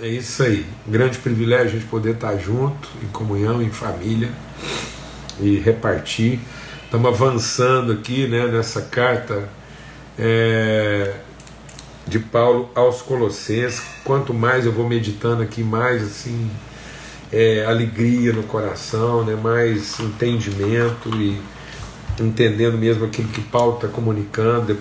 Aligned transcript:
É 0.00 0.06
isso 0.06 0.44
aí. 0.44 0.64
Um 0.86 0.92
grande 0.92 1.18
privilégio 1.18 1.66
a 1.66 1.70
gente 1.70 1.86
poder 1.86 2.14
estar 2.14 2.36
junto, 2.36 2.88
em 3.02 3.08
comunhão, 3.08 3.60
em 3.60 3.68
família 3.68 4.30
e 5.40 5.58
repartir. 5.58 6.38
Estamos 6.84 7.08
avançando 7.12 7.90
aqui 7.90 8.28
né, 8.28 8.46
nessa 8.46 8.82
carta 8.82 9.48
é, 10.16 11.14
de 12.06 12.20
Paulo 12.20 12.70
aos 12.76 13.02
Colossenses. 13.02 13.82
Quanto 14.04 14.32
mais 14.32 14.66
eu 14.66 14.72
vou 14.72 14.88
meditando 14.88 15.42
aqui, 15.42 15.64
mais 15.64 16.00
assim 16.00 16.48
é, 17.32 17.64
alegria 17.64 18.32
no 18.32 18.44
coração, 18.44 19.24
né, 19.24 19.34
mais 19.34 19.98
entendimento 19.98 21.10
e 21.16 21.42
entendendo 22.20 22.78
mesmo 22.78 23.04
aquilo 23.04 23.26
que 23.30 23.40
Paulo 23.40 23.74
está 23.74 23.88
comunicando. 23.88 24.78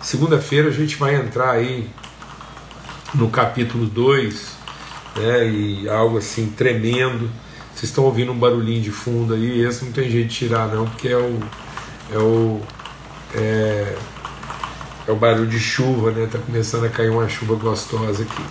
Segunda-feira 0.00 0.68
a 0.68 0.72
gente 0.72 0.96
vai 0.96 1.16
entrar 1.16 1.50
aí 1.50 1.90
no 3.14 3.28
capítulo 3.30 3.86
2, 3.86 4.56
né, 5.16 5.48
e 5.48 5.88
algo 5.88 6.18
assim 6.18 6.50
tremendo. 6.50 7.30
Vocês 7.74 7.90
estão 7.90 8.04
ouvindo 8.04 8.32
um 8.32 8.38
barulhinho 8.38 8.82
de 8.82 8.90
fundo 8.90 9.34
aí, 9.34 9.62
esse 9.64 9.84
não 9.84 9.92
tem 9.92 10.10
jeito 10.10 10.28
de 10.28 10.34
tirar 10.34 10.68
não, 10.68 10.86
porque 10.86 11.08
é 11.08 11.16
o 11.16 11.40
é 12.12 12.18
o 12.18 12.60
é, 13.34 13.96
é 15.06 15.12
o 15.12 15.16
barulho 15.16 15.48
de 15.48 15.58
chuva, 15.58 16.10
né? 16.10 16.28
Tá 16.30 16.38
começando 16.38 16.84
a 16.84 16.88
cair 16.88 17.10
uma 17.10 17.28
chuva 17.28 17.54
gostosa 17.54 18.22
aqui. 18.22 18.42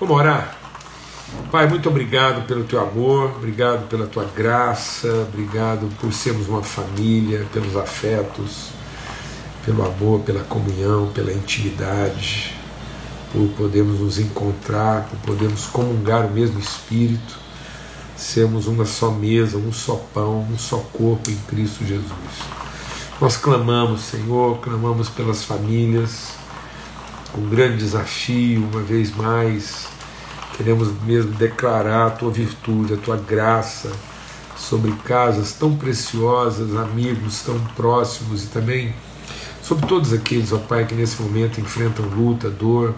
Vamos 0.00 0.16
orar. 0.16 0.56
Pai, 1.50 1.66
muito 1.68 1.88
obrigado 1.88 2.46
pelo 2.46 2.64
teu 2.64 2.80
amor, 2.80 3.36
obrigado 3.36 3.88
pela 3.88 4.06
tua 4.06 4.24
graça, 4.24 5.08
obrigado 5.28 5.88
por 6.00 6.12
sermos 6.12 6.48
uma 6.48 6.62
família, 6.62 7.46
pelos 7.52 7.76
afetos, 7.76 8.70
pelo 9.64 9.84
amor, 9.84 10.20
pela 10.20 10.44
comunhão, 10.44 11.10
pela 11.12 11.32
intimidade, 11.32 12.54
por 13.34 13.48
podermos 13.56 14.00
nos 14.00 14.18
encontrar, 14.18 15.08
por 15.10 15.18
podermos 15.34 15.66
comungar 15.66 16.24
o 16.24 16.30
mesmo 16.30 16.58
Espírito, 16.58 17.36
sermos 18.16 18.66
uma 18.66 18.86
só 18.86 19.10
mesa, 19.10 19.58
um 19.58 19.72
só 19.72 19.96
pão, 20.14 20.46
um 20.50 20.56
só 20.56 20.78
corpo 20.78 21.30
em 21.30 21.36
Cristo 21.48 21.84
Jesus. 21.84 22.08
Nós 23.20 23.36
clamamos, 23.36 24.00
Senhor, 24.00 24.58
clamamos 24.60 25.10
pelas 25.10 25.44
famílias, 25.44 26.30
um 27.36 27.48
grande 27.50 27.78
desafio, 27.78 28.66
uma 28.72 28.80
vez 28.80 29.14
mais 29.14 29.92
Queremos 30.56 30.88
mesmo 31.02 31.32
declarar 31.32 32.06
a 32.06 32.10
tua 32.10 32.30
virtude, 32.30 32.94
a 32.94 32.96
tua 32.96 33.16
graça 33.16 33.90
sobre 34.56 34.92
casas 35.04 35.52
tão 35.52 35.74
preciosas, 35.74 36.76
amigos 36.76 37.42
tão 37.42 37.58
próximos 37.74 38.44
e 38.44 38.46
também 38.46 38.94
sobre 39.60 39.84
todos 39.86 40.12
aqueles, 40.12 40.52
ó 40.52 40.58
Pai, 40.58 40.86
que 40.86 40.94
nesse 40.94 41.20
momento 41.20 41.60
enfrentam 41.60 42.06
luta, 42.06 42.48
dor. 42.48 42.94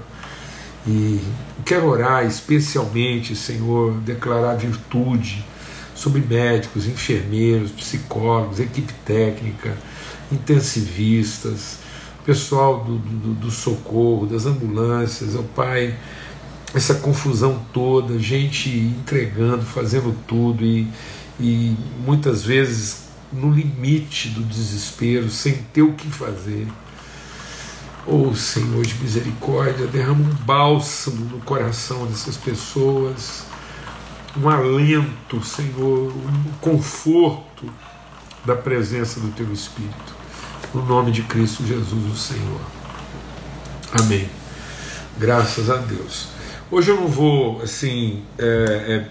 E 0.87 1.21
quero 1.65 1.87
orar 1.87 2.25
especialmente, 2.25 3.35
Senhor, 3.35 3.95
declarar 4.01 4.55
virtude 4.55 5.45
sobre 5.95 6.21
médicos, 6.21 6.87
enfermeiros, 6.87 7.73
psicólogos, 7.73 8.61
equipe 8.61 8.93
técnica, 9.05 9.77
intensivistas, 10.31 11.79
pessoal 12.25 12.85
do, 12.85 12.99
do, 12.99 13.35
do 13.35 13.51
socorro, 13.51 14.27
das 14.27 14.47
ambulâncias, 14.47 15.35
ó 15.35 15.43
Pai 15.55 15.97
essa 16.75 16.97
confusão 16.97 17.63
toda, 17.73 18.19
gente 18.19 18.69
entregando, 18.69 19.63
fazendo 19.63 20.15
tudo 20.27 20.63
e, 20.65 20.87
e 21.41 21.75
muitas 22.05 22.45
vezes 22.45 23.07
no 23.33 23.51
limite 23.51 24.29
do 24.29 24.43
desespero, 24.43 25.31
sem 25.31 25.55
ter 25.73 25.83
o 25.83 25.95
que 25.95 26.09
fazer. 26.09 26.67
Oh 28.09 28.33
Senhor 28.37 28.87
de 28.87 28.95
misericórdia, 29.03 29.85
derrama 29.89 30.21
um 30.21 30.35
bálsamo 30.45 31.25
no 31.25 31.41
coração 31.41 32.07
dessas 32.07 32.37
pessoas, 32.37 33.43
um 34.37 34.49
alento, 34.49 35.43
Senhor, 35.43 36.13
um 36.13 36.53
conforto 36.61 37.69
da 38.45 38.55
presença 38.55 39.19
do 39.19 39.33
Teu 39.33 39.53
Espírito. 39.53 40.15
No 40.73 40.87
nome 40.87 41.11
de 41.11 41.23
Cristo 41.23 41.67
Jesus, 41.67 42.13
o 42.13 42.17
Senhor. 42.17 42.61
Amém. 44.01 44.29
Graças 45.19 45.69
a 45.69 45.77
Deus. 45.77 46.29
Hoje 46.71 46.93
eu 46.93 46.97
não 46.97 47.09
vou 47.09 47.61
assim 47.61 48.23
é, 48.39 48.45
é, 48.45 49.09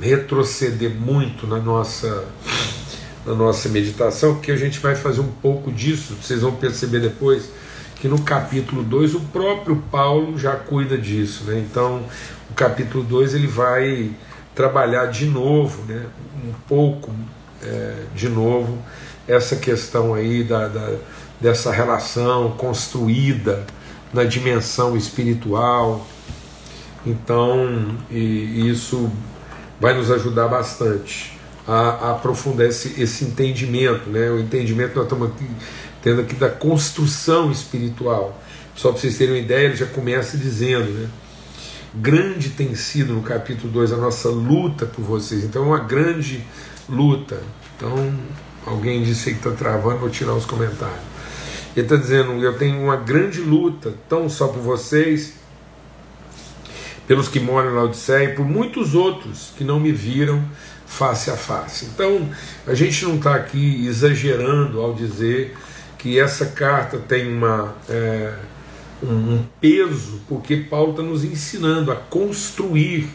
retroceder 0.00 0.94
muito 0.94 1.48
na 1.48 1.58
nossa 1.58 2.24
na 3.24 3.34
nossa 3.34 3.68
meditação, 3.68 4.34
porque 4.34 4.52
a 4.52 4.56
gente 4.56 4.78
vai 4.78 4.94
fazer 4.94 5.20
um 5.20 5.32
pouco 5.42 5.72
disso, 5.72 6.14
vocês 6.22 6.42
vão 6.42 6.52
perceber 6.52 7.00
depois 7.00 7.50
que 8.06 8.08
no 8.08 8.20
capítulo 8.20 8.84
2 8.84 9.16
o 9.16 9.20
próprio 9.20 9.82
Paulo 9.90 10.38
já 10.38 10.54
cuida 10.54 10.96
disso, 10.96 11.44
né? 11.44 11.58
Então, 11.58 12.04
o 12.48 12.54
capítulo 12.54 13.02
2 13.02 13.34
ele 13.34 13.48
vai 13.48 14.12
trabalhar 14.54 15.06
de 15.06 15.26
novo, 15.26 15.82
né? 15.92 16.06
Um 16.44 16.52
pouco 16.68 17.10
é, 17.62 18.04
de 18.14 18.28
novo 18.28 18.78
essa 19.26 19.56
questão 19.56 20.14
aí 20.14 20.44
da, 20.44 20.68
da, 20.68 20.94
dessa 21.40 21.72
relação 21.72 22.52
construída 22.52 23.66
na 24.12 24.22
dimensão 24.22 24.96
espiritual, 24.96 26.06
então, 27.04 27.96
isso 28.10 29.10
vai 29.80 29.94
nos 29.94 30.12
ajudar 30.12 30.46
bastante 30.46 31.36
a, 31.66 31.72
a 31.72 32.10
aprofundar 32.12 32.66
esse, 32.66 33.00
esse, 33.00 33.24
entendimento, 33.24 34.08
né? 34.10 34.30
o 34.30 34.38
entendimento 34.38 34.94
nós 34.94 35.04
estamos 35.04 35.28
aqui, 35.28 35.48
tendo 36.06 36.20
aqui 36.20 36.36
da 36.36 36.48
construção 36.48 37.50
espiritual. 37.50 38.40
Só 38.76 38.92
para 38.92 39.00
vocês 39.00 39.18
terem 39.18 39.34
uma 39.34 39.40
ideia, 39.40 39.66
ele 39.66 39.74
já 39.74 39.86
começa 39.86 40.38
dizendo, 40.38 40.88
né? 40.92 41.08
grande 41.92 42.50
tem 42.50 42.76
sido 42.76 43.12
no 43.12 43.22
capítulo 43.22 43.72
2 43.72 43.92
a 43.92 43.96
nossa 43.96 44.28
luta 44.28 44.86
por 44.86 45.02
vocês. 45.02 45.42
Então 45.42 45.64
é 45.64 45.66
uma 45.66 45.80
grande 45.80 46.44
luta. 46.88 47.42
Então, 47.76 48.14
alguém 48.64 49.02
disse 49.02 49.32
que 49.32 49.38
está 49.38 49.50
travando, 49.50 49.98
vou 49.98 50.08
tirar 50.08 50.34
os 50.34 50.44
comentários. 50.44 51.00
Ele 51.74 51.84
está 51.84 51.96
dizendo: 51.96 52.34
eu 52.34 52.56
tenho 52.56 52.80
uma 52.80 52.94
grande 52.94 53.40
luta, 53.40 53.92
tão 54.08 54.28
só 54.28 54.46
por 54.46 54.62
vocês, 54.62 55.32
pelos 57.08 57.26
que 57.26 57.40
moram 57.40 57.74
na 57.74 57.82
Odisseia 57.82 58.30
e 58.30 58.34
por 58.36 58.46
muitos 58.46 58.94
outros 58.94 59.52
que 59.58 59.64
não 59.64 59.80
me 59.80 59.90
viram 59.90 60.40
face 60.86 61.32
a 61.32 61.36
face. 61.36 61.86
Então, 61.86 62.30
a 62.64 62.74
gente 62.74 63.04
não 63.04 63.16
está 63.16 63.34
aqui 63.34 63.84
exagerando 63.88 64.80
ao 64.80 64.94
dizer 64.94 65.56
que 65.98 66.18
essa 66.18 66.46
carta 66.46 66.98
tem 66.98 67.32
uma, 67.32 67.74
é, 67.88 68.34
um 69.02 69.44
peso, 69.60 70.20
porque 70.28 70.56
Paulo 70.56 70.90
está 70.92 71.02
nos 71.02 71.24
ensinando 71.24 71.90
a 71.90 71.96
construir 71.96 73.08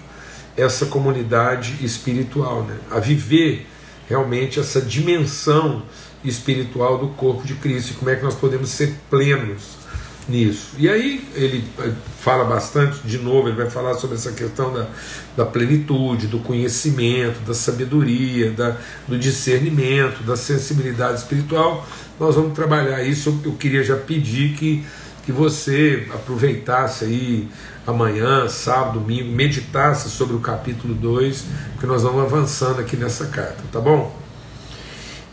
essa 0.58 0.86
comunidade 0.86 1.84
espiritual, 1.84 2.64
né? 2.64 2.78
a 2.90 3.00
viver 3.00 3.68
realmente 4.08 4.60
essa 4.60 4.82
dimensão 4.82 5.84
espiritual 6.24 6.98
do 6.98 7.08
corpo 7.10 7.44
de 7.46 7.56
Cristo 7.56 7.92
e 7.92 7.94
como 7.96 8.12
é 8.12 8.16
que 8.16 8.24
nós 8.24 8.36
podemos 8.36 8.70
ser 8.70 8.96
plenos 9.10 9.81
nisso. 10.28 10.72
E 10.78 10.90
aí 10.90 11.28
ele 11.36 11.64
eh, 11.80 11.92
fala 12.20 12.44
bastante, 12.46 13.00
de 13.06 13.18
novo, 13.18 13.48
ele 13.48 13.58
vai 13.58 13.70
falar 13.70 13.96
sobre 13.96 14.16
essa 14.16 14.32
questão 14.32 14.74
da, 14.74 14.88
da 15.36 15.46
plenitude, 15.46 16.28
do 16.28 16.40
conhecimento, 16.40 17.40
da 17.46 17.54
sabedoria, 17.54 18.52
da, 18.52 18.78
do 19.08 19.18
discernimento, 19.18 20.24
da 20.24 20.36
sensibilidade 20.36 21.20
espiritual. 21.20 21.86
Nós 22.20 22.36
vamos 22.36 22.54
trabalhar 22.54 23.04
isso. 23.04 23.42
Eu 23.44 23.54
queria 23.54 23.84
já 23.84 23.98
pedir 23.98 24.54
que, 24.54 24.86
que 25.26 25.32
você 25.32 26.08
aproveitasse 26.14 27.06
aí 27.06 27.48
amanhã, 27.86 28.48
sábado, 28.48 29.00
domingo, 29.00 29.32
meditasse 29.32 30.10
sobre 30.10 30.36
o 30.36 30.40
capítulo 30.40 30.94
2, 30.94 31.46
que 31.80 31.86
nós 31.86 32.04
vamos 32.04 32.22
avançando 32.22 32.80
aqui 32.80 32.96
nessa 32.96 33.26
carta, 33.26 33.64
tá 33.72 33.80
bom? 33.80 34.21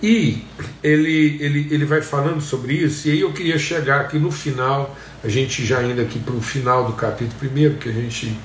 E 0.02 0.44
ele, 0.82 1.38
ele, 1.40 1.68
ele 1.70 1.84
vai 1.84 2.00
falando 2.00 2.40
sobre 2.40 2.74
isso, 2.74 3.08
e 3.08 3.12
aí 3.12 3.20
eu 3.20 3.32
queria 3.32 3.58
chegar 3.58 4.02
aqui 4.02 4.16
no 4.16 4.30
final, 4.30 4.96
a 5.24 5.28
gente 5.28 5.66
já 5.66 5.82
indo 5.82 6.00
aqui 6.00 6.20
para 6.20 6.34
o 6.34 6.40
final 6.40 6.86
do 6.86 6.92
capítulo 6.92 7.36
primeiro, 7.38 7.74
que 7.74 7.88
a 7.88 7.92
gente 7.92 8.38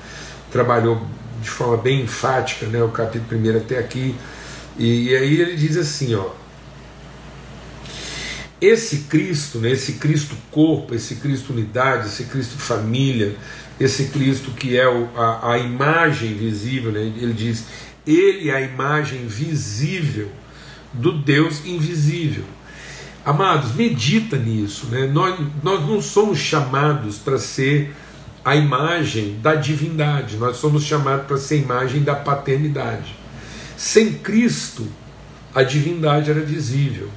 trabalhou 0.50 1.06
de 1.40 1.48
forma 1.48 1.76
bem 1.76 2.02
enfática, 2.02 2.66
né, 2.66 2.82
o 2.82 2.88
capítulo 2.88 3.28
primeiro 3.28 3.58
até 3.58 3.78
aqui, 3.78 4.16
e, 4.76 5.10
e 5.10 5.16
aí 5.16 5.40
ele 5.40 5.54
diz 5.54 5.76
assim, 5.76 6.16
ó, 6.16 6.30
esse 8.60 9.02
Cristo, 9.02 9.58
né, 9.58 9.70
esse 9.70 9.92
Cristo 9.92 10.34
corpo, 10.50 10.92
esse 10.92 11.16
Cristo 11.16 11.52
unidade, 11.52 12.08
esse 12.08 12.24
Cristo 12.24 12.58
família, 12.58 13.36
esse 13.78 14.06
Cristo 14.06 14.50
que 14.50 14.76
é 14.76 14.88
o, 14.88 15.08
a, 15.16 15.52
a 15.52 15.58
imagem 15.58 16.34
visível, 16.34 16.90
né, 16.90 17.00
ele 17.00 17.32
diz, 17.32 17.66
ele 18.04 18.50
é 18.50 18.56
a 18.56 18.60
imagem 18.60 19.24
visível 19.24 20.28
do 20.94 21.12
Deus 21.12 21.64
invisível. 21.66 22.44
Amados, 23.24 23.74
medita 23.74 24.36
nisso. 24.36 24.86
Né? 24.86 25.06
Nós, 25.06 25.38
nós 25.62 25.80
não 25.80 26.00
somos 26.00 26.38
chamados 26.38 27.18
para 27.18 27.38
ser 27.38 27.94
a 28.44 28.54
imagem 28.54 29.38
da 29.40 29.54
divindade, 29.54 30.36
nós 30.36 30.58
somos 30.58 30.84
chamados 30.84 31.26
para 31.26 31.38
ser 31.38 31.54
a 31.54 31.58
imagem 31.58 32.02
da 32.02 32.14
paternidade. 32.14 33.16
Sem 33.76 34.12
Cristo, 34.12 34.86
a 35.54 35.62
divindade 35.62 36.30
era 36.30 36.40
visível. 36.40 37.08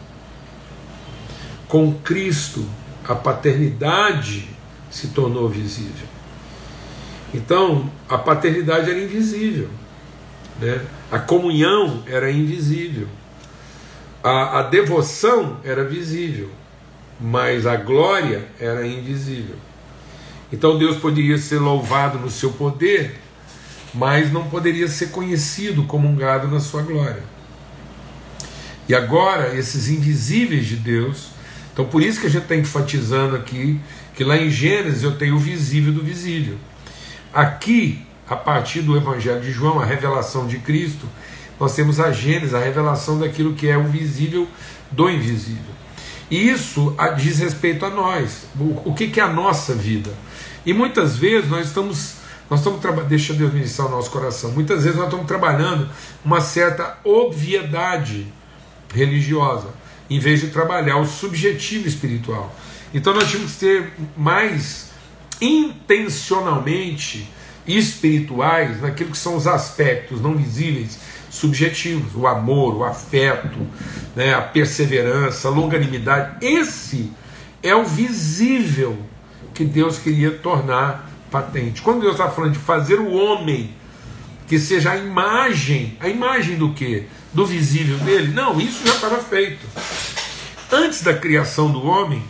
Com 1.67 1.93
Cristo, 1.95 2.65
a 3.05 3.13
paternidade 3.13 4.47
se 4.89 5.07
tornou 5.07 5.49
visível. 5.49 6.07
Então, 7.33 7.91
a 8.07 8.17
paternidade 8.17 8.89
era 8.89 9.03
invisível, 9.03 9.69
né? 10.61 10.81
a 11.11 11.19
comunhão 11.19 12.03
era 12.07 12.31
invisível, 12.31 13.07
a, 14.23 14.59
a 14.59 14.63
devoção 14.63 15.57
era 15.63 15.83
visível, 15.83 16.49
mas 17.19 17.65
a 17.65 17.75
glória 17.75 18.47
era 18.59 18.85
invisível. 18.85 19.55
Então 20.51 20.77
Deus 20.77 20.97
poderia 20.97 21.37
ser 21.37 21.59
louvado 21.59 22.17
no 22.17 22.29
seu 22.29 22.51
poder, 22.51 23.19
mas 23.93 24.31
não 24.31 24.49
poderia 24.49 24.87
ser 24.87 25.07
conhecido, 25.07 25.83
comungado 25.83 26.47
na 26.47 26.59
sua 26.59 26.81
glória. 26.81 27.23
E 28.87 28.95
agora, 28.95 29.55
esses 29.57 29.89
invisíveis 29.89 30.65
de 30.65 30.77
Deus, 30.77 31.29
então 31.73 31.85
por 31.85 32.01
isso 32.01 32.21
que 32.21 32.27
a 32.27 32.29
gente 32.29 32.43
está 32.43 32.55
enfatizando 32.55 33.35
aqui 33.35 33.79
que 34.15 34.23
lá 34.23 34.37
em 34.37 34.49
Gênesis 34.49 35.03
eu 35.03 35.15
tenho 35.15 35.35
o 35.35 35.39
visível 35.39 35.93
do 35.93 36.01
visível. 36.01 36.57
Aqui, 37.33 38.03
a 38.27 38.35
partir 38.35 38.81
do 38.81 38.97
Evangelho 38.97 39.41
de 39.41 39.51
João, 39.51 39.79
a 39.79 39.85
revelação 39.85 40.47
de 40.47 40.57
Cristo, 40.57 41.05
nós 41.59 41.75
temos 41.75 41.99
a 41.99 42.11
Gênesis, 42.11 42.53
a 42.53 42.59
revelação 42.59 43.19
daquilo 43.19 43.53
que 43.53 43.67
é 43.67 43.77
o 43.77 43.85
visível 43.85 44.47
do 44.91 45.09
invisível. 45.09 45.75
E 46.29 46.49
isso 46.49 46.95
diz 47.17 47.39
respeito 47.39 47.85
a 47.85 47.89
nós. 47.89 48.45
O 48.85 48.93
que 48.93 49.19
é 49.19 49.23
a 49.23 49.31
nossa 49.31 49.73
vida? 49.73 50.11
E 50.65 50.73
muitas 50.73 51.17
vezes 51.17 51.49
nós 51.49 51.67
estamos, 51.67 52.15
nós 52.49 52.59
estamos 52.59 52.81
deixa 53.07 53.33
Deus 53.33 53.53
ministrar 53.53 53.87
o 53.87 53.91
nosso 53.91 54.11
coração. 54.11 54.51
Muitas 54.51 54.83
vezes 54.83 54.97
nós 54.97 55.05
estamos 55.05 55.25
trabalhando 55.25 55.89
uma 56.23 56.41
certa 56.41 56.97
obviedade 57.03 58.27
religiosa, 58.93 59.69
em 60.09 60.19
vez 60.19 60.41
de 60.41 60.47
trabalhar 60.47 60.97
o 60.97 61.05
subjetivo 61.05 61.87
espiritual. 61.87 62.53
Então 62.93 63.13
nós 63.13 63.31
temos 63.31 63.53
que 63.53 63.59
ter 63.59 63.93
mais 64.15 64.89
intencionalmente 65.39 67.29
espirituais 67.67 68.81
naquilo 68.81 69.11
que 69.11 69.17
são 69.17 69.35
os 69.35 69.45
aspectos 69.45 70.21
não 70.21 70.35
visíveis, 70.35 70.97
subjetivos, 71.29 72.15
o 72.15 72.25
amor, 72.25 72.75
o 72.75 72.83
afeto, 72.83 73.59
né, 74.15 74.33
a 74.33 74.41
perseverança, 74.41 75.47
a 75.47 75.51
longanimidade. 75.51 76.45
Esse 76.45 77.11
é 77.61 77.75
o 77.75 77.83
visível 77.83 78.97
que 79.53 79.65
Deus 79.65 79.99
queria 79.99 80.31
tornar 80.31 81.09
patente. 81.29 81.81
Quando 81.81 82.01
Deus 82.01 82.13
está 82.13 82.29
falando 82.29 82.53
de 82.53 82.59
fazer 82.59 82.99
o 82.99 83.11
homem 83.13 83.75
que 84.47 84.57
seja 84.57 84.91
a 84.91 84.97
imagem, 84.97 85.97
a 85.99 86.07
imagem 86.07 86.55
do 86.55 86.73
que? 86.73 87.05
Do 87.33 87.45
visível 87.45 87.97
dele? 87.99 88.33
Não, 88.33 88.59
isso 88.59 88.87
já 88.87 88.93
estava 88.93 89.17
feito. 89.17 89.65
Antes 90.71 91.01
da 91.01 91.13
criação 91.13 91.69
do 91.69 91.85
homem, 91.85 92.23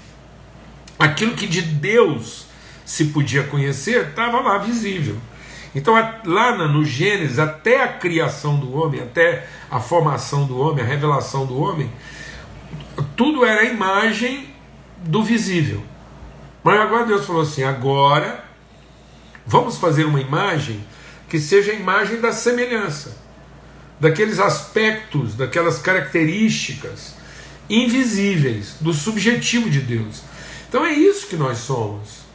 aquilo 0.98 1.36
que 1.36 1.46
de 1.46 1.62
Deus 1.62 2.47
se 2.88 3.08
podia 3.08 3.44
conhecer 3.44 4.08
estava 4.08 4.40
lá 4.40 4.58
visível. 4.60 5.18
Então, 5.76 5.94
lá 6.24 6.56
no 6.70 6.86
Gênesis, 6.86 7.38
até 7.38 7.84
a 7.84 7.90
criação 7.90 8.58
do 8.58 8.74
homem, 8.74 9.02
até 9.02 9.46
a 9.70 9.78
formação 9.78 10.48
do 10.48 10.58
homem, 10.58 10.86
a 10.86 10.88
revelação 10.88 11.46
do 11.46 11.60
homem, 11.60 11.92
tudo 13.18 13.44
era 13.46 13.62
a 13.62 13.66
imagem 13.66 14.56
do 15.00 15.22
visível. 15.22 15.84
Mas 16.64 16.80
agora 16.80 17.06
Deus 17.06 17.26
falou 17.26 17.42
assim: 17.42 17.64
agora 17.64 18.46
vamos 19.46 19.78
fazer 19.78 20.06
uma 20.06 20.22
imagem 20.22 20.84
que 21.28 21.40
seja 21.40 21.74
a 21.74 21.76
imagem 21.76 22.22
da 22.22 22.32
semelhança, 22.32 23.18
daqueles 24.00 24.40
aspectos, 24.40 25.36
daquelas 25.36 25.80
características 25.80 27.16
invisíveis 27.70 28.78
do 28.80 28.94
subjetivo 28.94 29.70
de 29.70 29.82
Deus. 29.82 30.24
Então 30.70 30.86
é 30.86 30.94
isso 30.94 31.28
que 31.28 31.36
nós 31.36 31.58
somos. 31.58 32.27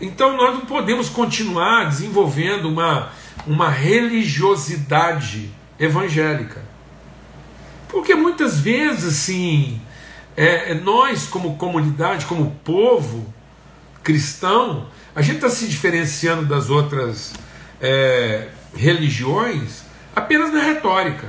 Então 0.00 0.36
nós 0.36 0.54
não 0.54 0.62
podemos 0.62 1.08
continuar 1.08 1.88
desenvolvendo 1.88 2.68
uma, 2.68 3.10
uma 3.46 3.68
religiosidade 3.68 5.50
evangélica. 5.78 6.62
Porque 7.88 8.14
muitas 8.14 8.60
vezes, 8.60 9.04
assim, 9.04 9.80
é, 10.36 10.74
nós, 10.74 11.26
como 11.26 11.56
comunidade, 11.56 12.26
como 12.26 12.50
povo, 12.64 13.32
cristão, 14.02 14.86
a 15.14 15.22
gente 15.22 15.36
está 15.36 15.50
se 15.50 15.66
diferenciando 15.66 16.46
das 16.46 16.70
outras 16.70 17.32
é, 17.80 18.48
religiões 18.74 19.82
apenas 20.14 20.52
na 20.52 20.60
retórica. 20.60 21.26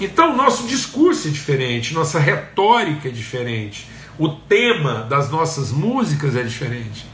Então, 0.00 0.34
nosso 0.34 0.66
discurso 0.66 1.28
é 1.28 1.30
diferente, 1.30 1.92
nossa 1.92 2.18
retórica 2.18 3.08
é 3.08 3.10
diferente, 3.10 3.86
o 4.18 4.28
tema 4.28 5.02
das 5.02 5.30
nossas 5.30 5.70
músicas 5.70 6.34
é 6.34 6.42
diferente. 6.42 7.06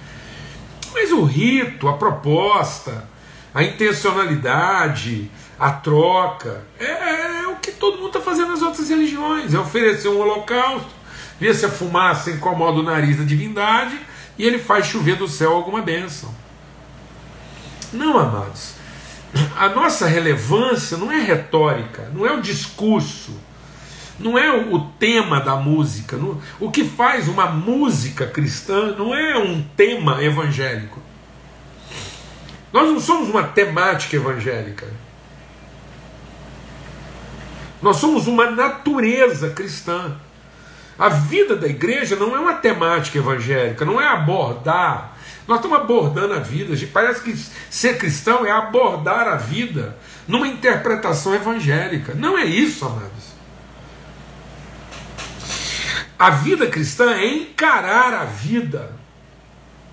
Mas 0.95 1.11
o 1.11 1.25
rito, 1.25 1.89
a 1.89 1.95
proposta, 1.95 3.09
a 3.53 3.65
intencionalidade, 3.65 5.29
a 5.59 5.73
troca, 5.73 6.65
é, 6.79 7.41
é 7.43 7.47
o 7.49 7.57
que 7.57 7.73
todo 7.73 7.99
mundo 7.99 8.09
está 8.09 8.21
fazendo 8.21 8.51
nas 8.51 8.63
outras 8.63 8.89
religiões: 8.89 9.53
é 9.53 9.59
oferecer 9.59 10.09
um 10.09 10.21
holocausto, 10.21 10.89
ver 11.41 11.55
se 11.55 11.67
a 11.67 11.69
fumaça 11.69 12.31
incomoda 12.31 12.79
o 12.79 12.83
nariz 12.85 13.17
da 13.17 13.25
divindade 13.25 13.99
e 14.39 14.45
ele 14.45 14.59
faz 14.59 14.87
chover 14.87 15.17
do 15.17 15.27
céu 15.27 15.53
alguma 15.53 15.83
bênção. 15.83 16.33
Não, 17.93 18.17
amados. 18.19 18.76
A 19.57 19.69
nossa 19.69 20.07
relevância 20.07 20.97
não 20.97 21.11
é 21.11 21.19
retórica, 21.19 22.11
não 22.15 22.27
é 22.27 22.33
o 22.33 22.41
discurso, 22.41 23.33
não 24.19 24.39
é 24.39 24.51
o 24.51 24.81
tema 24.99 25.41
da 25.41 25.57
música. 25.57 26.17
Não, 26.17 26.41
o 26.59 26.71
que 26.71 26.85
faz 26.85 27.29
uma 27.29 27.47
música 27.47 28.27
cristã 28.27 28.95
não 28.97 29.15
é 29.15 29.37
um 29.37 29.63
tema 29.77 30.23
evangélico. 30.23 31.01
Nós 32.73 32.89
não 32.89 33.01
somos 33.01 33.29
uma 33.29 33.43
temática 33.43 34.17
evangélica. 34.17 34.87
Nós 37.81 37.97
somos 37.97 38.27
uma 38.27 38.51
natureza 38.51 39.51
cristã. 39.51 40.17
A 40.99 41.09
vida 41.09 41.57
da 41.57 41.67
igreja 41.67 42.17
não 42.17 42.35
é 42.35 42.39
uma 42.39 42.55
temática 42.55 43.19
evangélica, 43.19 43.85
não 43.85 44.01
é 44.01 44.07
abordar. 44.07 45.16
Nós 45.47 45.59
estamos 45.59 45.79
abordando 45.79 46.35
a 46.35 46.41
vida. 46.41 46.75
Parece 46.93 47.23
que 47.23 47.37
ser 47.71 47.99
cristão 47.99 48.45
é 48.45 48.51
abordar 48.51 49.29
a 49.29 49.37
vida 49.37 49.97
numa 50.27 50.49
interpretação 50.49 51.35
evangélica. 51.35 52.15
Não 52.15 52.37
é 52.37 52.45
isso, 52.45 52.85
amados. 52.85 53.37
A 56.19 56.31
vida 56.31 56.67
cristã 56.67 57.13
é 57.13 57.27
encarar 57.27 58.15
a 58.15 58.25
vida 58.25 58.97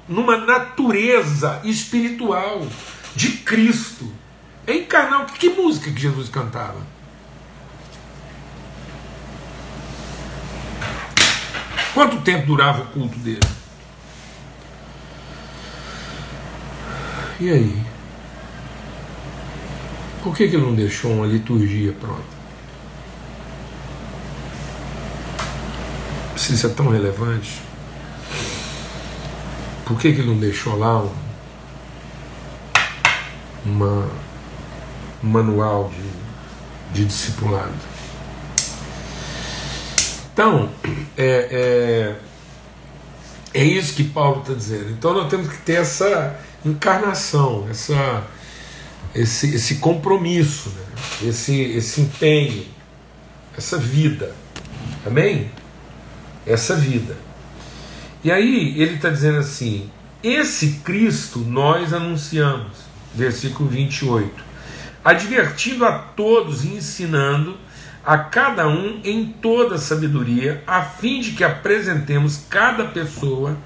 numa 0.08 0.38
natureza 0.38 1.62
espiritual 1.64 2.66
de 3.16 3.30
Cristo. 3.38 4.12
É 4.66 4.74
encarnar. 4.74 5.26
Que 5.34 5.50
música 5.50 5.92
que 5.92 6.02
Jesus 6.02 6.30
cantava? 6.30 6.82
Quanto 11.94 12.22
tempo 12.22 12.48
durava 12.48 12.82
o 12.82 12.86
culto 12.88 13.20
dele? 13.20 13.63
E 17.40 17.50
aí? 17.50 17.84
Por 20.22 20.36
que, 20.36 20.48
que 20.48 20.56
ele 20.56 20.66
não 20.66 20.76
deixou 20.76 21.12
uma 21.12 21.26
liturgia 21.26 21.92
pronta? 21.94 22.22
Se 26.38 26.54
isso 26.54 26.68
é 26.68 26.70
tão 26.70 26.90
relevante, 26.90 27.62
por 29.86 29.98
que, 29.98 30.14
que 30.14 30.22
ele 30.22 30.30
não 30.30 30.38
deixou 30.38 30.78
lá 30.78 31.04
um, 31.04 31.12
uma, 33.66 34.10
um 35.24 35.28
manual 35.28 35.92
de, 36.94 37.00
de 37.00 37.06
discipulado? 37.06 37.74
Então, 40.34 40.70
é, 41.18 41.48
é, 41.52 42.16
é 43.54 43.64
isso 43.64 43.94
que 43.94 44.04
Paulo 44.04 44.42
está 44.42 44.54
dizendo. 44.54 44.92
Então 44.92 45.14
nós 45.14 45.30
temos 45.30 45.48
que 45.48 45.58
ter 45.58 45.74
essa 45.74 46.40
encarnação, 46.66 47.68
essa, 47.70 48.26
esse, 49.14 49.56
esse 49.56 49.76
compromisso, 49.76 50.70
né? 50.70 51.30
esse, 51.30 51.62
esse 51.62 52.02
empenho, 52.02 52.66
essa 53.58 53.78
vida. 53.78 54.36
Amém? 55.06 55.52
Essa 56.46 56.76
vida. 56.76 57.16
E 58.24 58.32
aí 58.32 58.82
ele 58.82 58.96
está 58.96 59.10
dizendo 59.10 59.40
assim: 59.40 59.90
esse 60.24 60.80
Cristo 60.84 61.40
nós 61.40 61.94
anunciamos, 61.94 62.78
versículo 63.14 63.70
28, 63.70 64.32
advertindo 65.04 65.86
a 65.86 66.00
todos 66.00 66.64
e 66.64 66.70
ensinando 66.70 67.58
a 68.06 68.18
cada 68.18 68.68
um 68.68 69.00
em 69.04 69.26
toda 69.26 69.78
sabedoria, 69.78 70.64
a 70.68 70.82
fim 70.82 71.22
de 71.22 71.32
que 71.32 71.44
apresentemos 71.44 72.46
cada 72.50 72.86
pessoa 72.86 73.58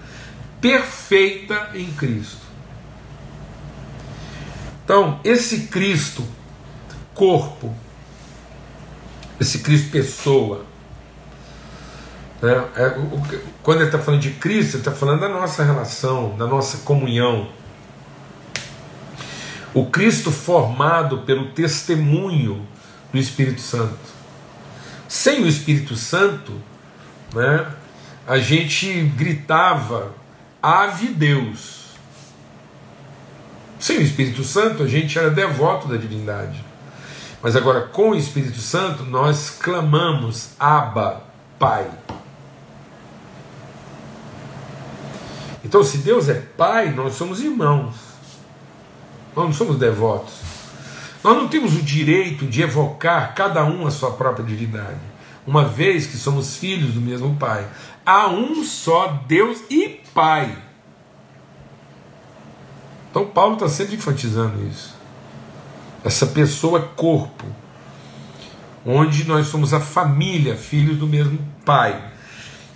perfeita 0.61 1.71
em 1.73 1.91
Cristo. 1.93 2.45
Então, 4.83 5.19
esse 5.23 5.67
Cristo, 5.67 6.23
corpo, 7.13 7.75
esse 9.39 9.59
Cristo 9.59 9.91
pessoa, 9.91 10.65
É, 12.39 12.83
é, 12.83 12.87
o, 12.99 13.19
quando 13.63 13.79
ele 13.79 13.87
está 13.87 13.97
falando 13.97 14.21
de 14.21 14.29
Cristo, 14.29 14.75
ele 14.75 14.81
está 14.81 14.91
falando 14.91 15.21
da 15.21 15.27
nossa 15.27 15.63
relação, 15.63 16.37
da 16.37 16.45
nossa 16.45 16.77
comunhão. 16.85 17.49
O 19.73 19.87
Cristo 19.87 20.31
formado 20.31 21.23
pelo 21.23 21.47
testemunho 21.47 22.63
do 23.11 23.17
Espírito 23.17 23.59
Santo. 23.59 24.16
Sem 25.07 25.43
o 25.43 25.47
Espírito 25.47 25.95
Santo, 25.95 26.53
né, 27.33 27.71
a 28.27 28.37
gente 28.37 29.03
gritava: 29.15 30.13
Ave 30.61 31.07
Deus. 31.07 31.87
Sem 33.79 33.99
o 33.99 34.01
Espírito 34.01 34.43
Santo, 34.43 34.83
a 34.83 34.87
gente 34.87 35.17
era 35.17 35.29
devoto 35.29 35.87
da 35.87 35.97
divindade. 35.97 36.65
Mas 37.41 37.55
agora, 37.55 37.81
com 37.81 38.09
o 38.09 38.15
Espírito 38.15 38.59
Santo, 38.59 39.03
nós 39.03 39.49
clamamos: 39.49 40.49
Abba, 40.59 41.23
Pai. 41.59 41.89
Então, 45.63 45.83
se 45.83 45.99
Deus 45.99 46.27
é 46.29 46.33
Pai, 46.33 46.91
nós 46.91 47.15
somos 47.15 47.41
irmãos. 47.41 47.95
Nós 49.35 49.45
não 49.45 49.53
somos 49.53 49.77
devotos. 49.77 50.46
Nós 51.27 51.35
não 51.35 51.49
temos 51.49 51.75
o 51.75 51.81
direito 51.81 52.45
de 52.45 52.61
evocar 52.61 53.35
cada 53.35 53.61
um 53.65 53.85
a 53.85 53.91
sua 53.91 54.11
própria 54.11 54.45
divindade, 54.45 55.01
uma 55.45 55.65
vez 55.65 56.07
que 56.07 56.15
somos 56.15 56.55
filhos 56.55 56.93
do 56.93 57.01
mesmo 57.01 57.35
Pai. 57.35 57.67
Há 58.05 58.29
um 58.29 58.63
só 58.63 59.25
Deus 59.27 59.59
e 59.69 59.99
Pai. 60.13 60.57
Então, 63.11 63.25
Paulo 63.25 63.55
está 63.55 63.67
sempre 63.67 63.95
enfatizando 63.95 64.65
isso. 64.69 64.95
Essa 66.01 66.27
pessoa 66.27 66.79
corpo, 66.95 67.43
onde 68.85 69.27
nós 69.27 69.47
somos 69.47 69.73
a 69.73 69.81
família, 69.81 70.55
filhos 70.55 70.97
do 70.97 71.07
mesmo 71.07 71.39
Pai. 71.65 72.09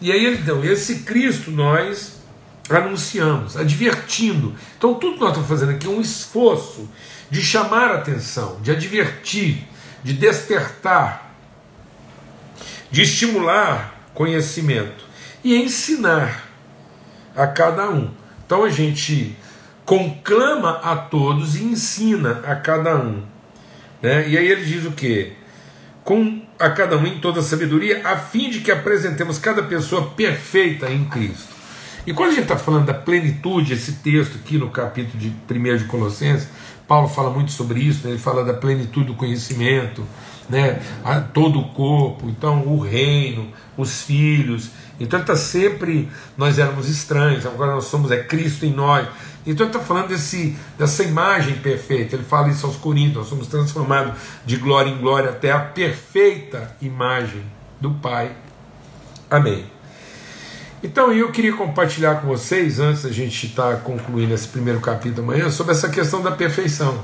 E 0.01 0.11
aí, 0.11 0.25
então, 0.25 0.61
esse 0.61 1.03
Cristo 1.03 1.51
nós 1.51 2.20
anunciamos, 2.69 3.57
advertindo. 3.57 4.55
Então, 4.77 4.93
tudo 4.93 5.15
que 5.15 5.19
nós 5.19 5.29
estamos 5.29 5.49
fazendo 5.49 5.71
aqui 5.71 5.87
é 5.87 5.89
um 5.89 6.01
esforço 6.01 6.89
de 7.29 7.41
chamar 7.41 7.91
a 7.91 7.95
atenção, 7.95 8.59
de 8.61 8.71
advertir, 8.71 9.67
de 10.03 10.13
despertar, 10.13 11.33
de 12.89 13.01
estimular 13.01 14.09
conhecimento 14.13 15.05
e 15.43 15.55
ensinar 15.55 16.47
a 17.35 17.47
cada 17.47 17.89
um. 17.89 18.11
Então, 18.45 18.63
a 18.63 18.69
gente 18.69 19.37
conclama 19.85 20.79
a 20.83 20.95
todos 20.95 21.55
e 21.55 21.63
ensina 21.63 22.41
a 22.45 22.55
cada 22.55 22.95
um. 22.95 23.23
Né? 24.01 24.29
E 24.29 24.37
aí 24.37 24.47
ele 24.47 24.65
diz 24.65 24.85
o 24.85 24.91
que? 24.91 25.33
Com 26.03 26.41
a 26.57 26.69
cada 26.69 26.97
um 26.97 27.05
em 27.05 27.19
toda 27.19 27.41
sabedoria, 27.41 28.01
a 28.03 28.17
fim 28.17 28.49
de 28.49 28.59
que 28.59 28.71
apresentemos 28.71 29.37
cada 29.37 29.63
pessoa 29.63 30.11
perfeita 30.11 30.89
em 30.89 31.05
Cristo. 31.05 31.50
E 32.05 32.13
quando 32.13 32.29
a 32.29 32.33
gente 32.33 32.43
está 32.43 32.57
falando 32.57 32.85
da 32.85 32.93
plenitude, 32.93 33.73
esse 33.73 33.93
texto 33.93 34.35
aqui 34.35 34.57
no 34.57 34.69
capítulo 34.69 35.19
de 35.19 35.29
1 35.29 35.77
de 35.77 35.85
Colossenses, 35.85 36.47
Paulo 36.87 37.07
fala 37.07 37.29
muito 37.29 37.51
sobre 37.51 37.79
isso, 37.79 38.05
né? 38.05 38.11
ele 38.11 38.19
fala 38.19 38.43
da 38.43 38.53
plenitude 38.53 39.07
do 39.07 39.13
conhecimento, 39.13 40.03
né? 40.49 40.81
A, 41.05 41.21
todo 41.21 41.59
o 41.59 41.69
corpo, 41.69 42.27
então 42.27 42.67
o 42.67 42.79
reino, 42.79 43.47
os 43.77 44.01
filhos. 44.01 44.71
Então 44.99 45.19
ele 45.19 45.23
está 45.23 45.37
sempre, 45.37 46.09
nós 46.35 46.59
éramos 46.59 46.89
estranhos, 46.89 47.45
agora 47.45 47.71
nós 47.71 47.85
somos, 47.85 48.11
é 48.11 48.21
Cristo 48.21 48.65
em 48.65 48.73
nós. 48.73 49.07
Então 49.45 49.65
ele 49.65 49.75
está 49.75 49.79
falando 49.79 50.09
desse, 50.09 50.57
dessa 50.77 51.03
imagem 51.03 51.55
perfeita, 51.55 52.15
ele 52.15 52.25
fala 52.25 52.49
isso 52.49 52.65
aos 52.65 52.75
Coríntios, 52.75 53.15
nós 53.15 53.27
somos 53.27 53.47
transformados 53.47 54.19
de 54.45 54.57
glória 54.57 54.89
em 54.89 54.97
glória 54.97 55.29
até 55.29 55.51
a 55.51 55.59
perfeita 55.59 56.75
imagem 56.81 57.43
do 57.79 57.91
Pai. 57.91 58.35
Amém. 59.29 59.80
Então 60.83 61.13
eu 61.13 61.31
queria 61.31 61.53
compartilhar 61.53 62.15
com 62.15 62.27
vocês, 62.27 62.79
antes 62.79 63.03
da 63.03 63.11
gente 63.11 63.45
estar 63.45 63.75
tá 63.75 63.81
concluindo 63.81 64.33
esse 64.33 64.47
primeiro 64.47 64.79
capítulo 64.79 65.23
amanhã, 65.23 65.49
sobre 65.51 65.73
essa 65.73 65.89
questão 65.89 66.21
da 66.23 66.31
perfeição. 66.31 67.03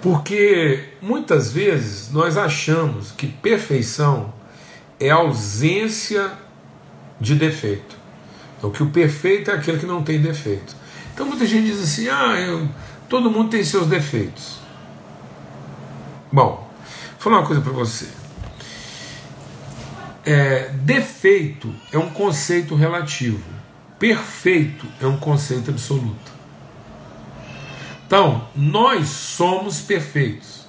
Porque 0.00 0.90
muitas 1.02 1.50
vezes 1.50 2.12
nós 2.12 2.36
achamos 2.36 3.10
que 3.10 3.26
perfeição 3.26 4.32
é 5.00 5.10
ausência 5.10 6.32
de 7.20 7.34
defeito. 7.34 7.96
Então, 8.56 8.70
que 8.70 8.82
o 8.82 8.90
perfeito 8.90 9.50
é 9.50 9.54
aquele 9.54 9.78
que 9.78 9.86
não 9.86 10.02
tem 10.02 10.20
defeito. 10.20 10.76
Então, 11.12 11.26
muita 11.26 11.46
gente 11.46 11.66
diz 11.66 11.82
assim: 11.82 12.08
ah, 12.08 12.38
eu, 12.38 12.68
todo 13.08 13.30
mundo 13.30 13.50
tem 13.50 13.64
seus 13.64 13.86
defeitos. 13.88 14.58
Bom, 16.30 16.68
vou 17.12 17.18
falar 17.18 17.38
uma 17.38 17.46
coisa 17.46 17.60
para 17.60 17.72
você. 17.72 18.17
É, 20.24 20.70
defeito 20.82 21.74
é 21.92 21.98
um 21.98 22.10
conceito 22.10 22.74
relativo, 22.74 23.42
perfeito 23.98 24.86
é 25.00 25.06
um 25.06 25.16
conceito 25.16 25.70
absoluto. 25.70 26.32
Então, 28.06 28.48
nós 28.54 29.08
somos 29.08 29.80
perfeitos. 29.80 30.66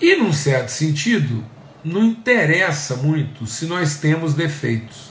E, 0.00 0.16
num 0.16 0.32
certo 0.32 0.70
sentido, 0.70 1.44
não 1.84 2.04
interessa 2.04 2.96
muito 2.96 3.46
se 3.46 3.66
nós 3.66 3.96
temos 3.98 4.34
defeitos. 4.34 5.08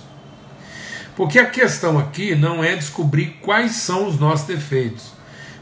Porque 1.16 1.40
a 1.40 1.46
questão 1.46 1.98
aqui 1.98 2.36
não 2.36 2.64
é 2.64 2.76
descobrir 2.76 3.38
quais 3.42 3.72
são 3.72 4.08
os 4.08 4.20
nossos 4.20 4.46
defeitos, 4.46 5.14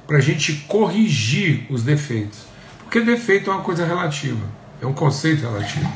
para 0.05 0.17
a 0.17 0.21
gente 0.21 0.53
corrigir 0.67 1.65
os 1.69 1.83
defeitos. 1.83 2.39
Porque 2.79 2.99
defeito 2.99 3.49
é 3.49 3.53
uma 3.53 3.63
coisa 3.63 3.85
relativa. 3.85 4.45
É 4.81 4.85
um 4.85 4.93
conceito 4.93 5.41
relativo. 5.41 5.91